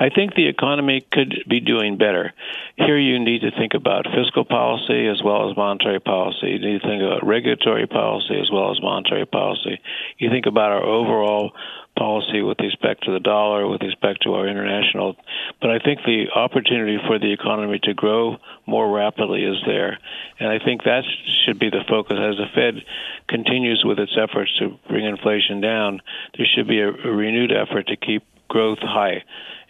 I 0.00 0.08
think 0.08 0.34
the 0.34 0.48
economy 0.48 1.06
could 1.12 1.44
be 1.46 1.60
doing 1.60 1.98
better. 1.98 2.32
Here 2.76 2.98
you 2.98 3.18
need 3.20 3.42
to 3.42 3.50
think 3.50 3.74
about 3.74 4.06
fiscal 4.14 4.46
policy 4.46 5.06
as 5.06 5.22
well 5.22 5.50
as 5.50 5.56
monetary 5.58 6.00
policy. 6.00 6.48
You 6.52 6.58
need 6.58 6.80
to 6.80 6.88
think 6.88 7.02
about 7.02 7.26
regulatory 7.26 7.86
policy 7.86 8.40
as 8.40 8.50
well 8.50 8.70
as 8.70 8.80
monetary 8.80 9.26
policy. 9.26 9.78
You 10.16 10.30
think 10.30 10.46
about 10.46 10.72
our 10.72 10.82
overall 10.82 11.52
policy 11.98 12.40
with 12.40 12.58
respect 12.60 13.04
to 13.04 13.12
the 13.12 13.20
dollar, 13.20 13.68
with 13.68 13.82
respect 13.82 14.22
to 14.22 14.32
our 14.32 14.48
international. 14.48 15.16
But 15.60 15.68
I 15.68 15.78
think 15.78 16.00
the 16.06 16.30
opportunity 16.34 16.96
for 17.06 17.18
the 17.18 17.30
economy 17.30 17.78
to 17.82 17.92
grow 17.92 18.38
more 18.64 18.90
rapidly 18.90 19.44
is 19.44 19.58
there. 19.66 19.98
And 20.38 20.48
I 20.48 20.64
think 20.64 20.84
that 20.84 21.04
should 21.44 21.58
be 21.58 21.68
the 21.68 21.84
focus. 21.86 22.16
As 22.18 22.36
the 22.38 22.46
Fed 22.54 22.82
continues 23.28 23.82
with 23.84 23.98
its 23.98 24.16
efforts 24.16 24.50
to 24.60 24.78
bring 24.88 25.04
inflation 25.04 25.60
down, 25.60 26.00
there 26.38 26.46
should 26.46 26.68
be 26.68 26.80
a, 26.80 26.88
a 26.88 27.12
renewed 27.12 27.52
effort 27.52 27.88
to 27.88 27.96
keep 27.96 28.22
growth 28.50 28.80
high 28.80 29.22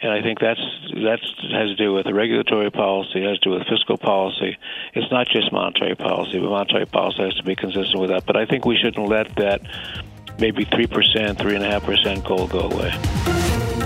and 0.03 0.13
I 0.13 0.23
think 0.23 0.41
that's 0.41 0.61
that 0.95 1.21
has 1.53 1.69
to 1.69 1.77
do 1.77 1.93
with 1.93 2.07
the 2.07 2.15
regulatory 2.15 2.71
policy, 2.71 3.23
has 3.23 3.39
to 3.41 3.51
do 3.51 3.51
with 3.51 3.67
fiscal 3.69 3.99
policy. 3.99 4.57
It's 4.95 5.11
not 5.13 5.29
just 5.29 5.53
monetary 5.53 5.95
policy, 5.95 6.39
but 6.39 6.49
monetary 6.49 6.87
policy 6.87 7.23
has 7.23 7.35
to 7.35 7.43
be 7.43 7.55
consistent 7.55 8.01
with 8.01 8.11
that. 8.11 8.25
But 8.25 8.37
I 8.37 8.47
think 8.47 8.65
we 8.65 8.77
shouldn't 8.77 9.09
let 9.09 9.35
that 9.37 9.61
maybe 10.39 10.65
3%, 10.65 10.87
3.5% 10.89 12.25
goal 12.27 12.47
go 12.47 12.61
away. 12.61 13.70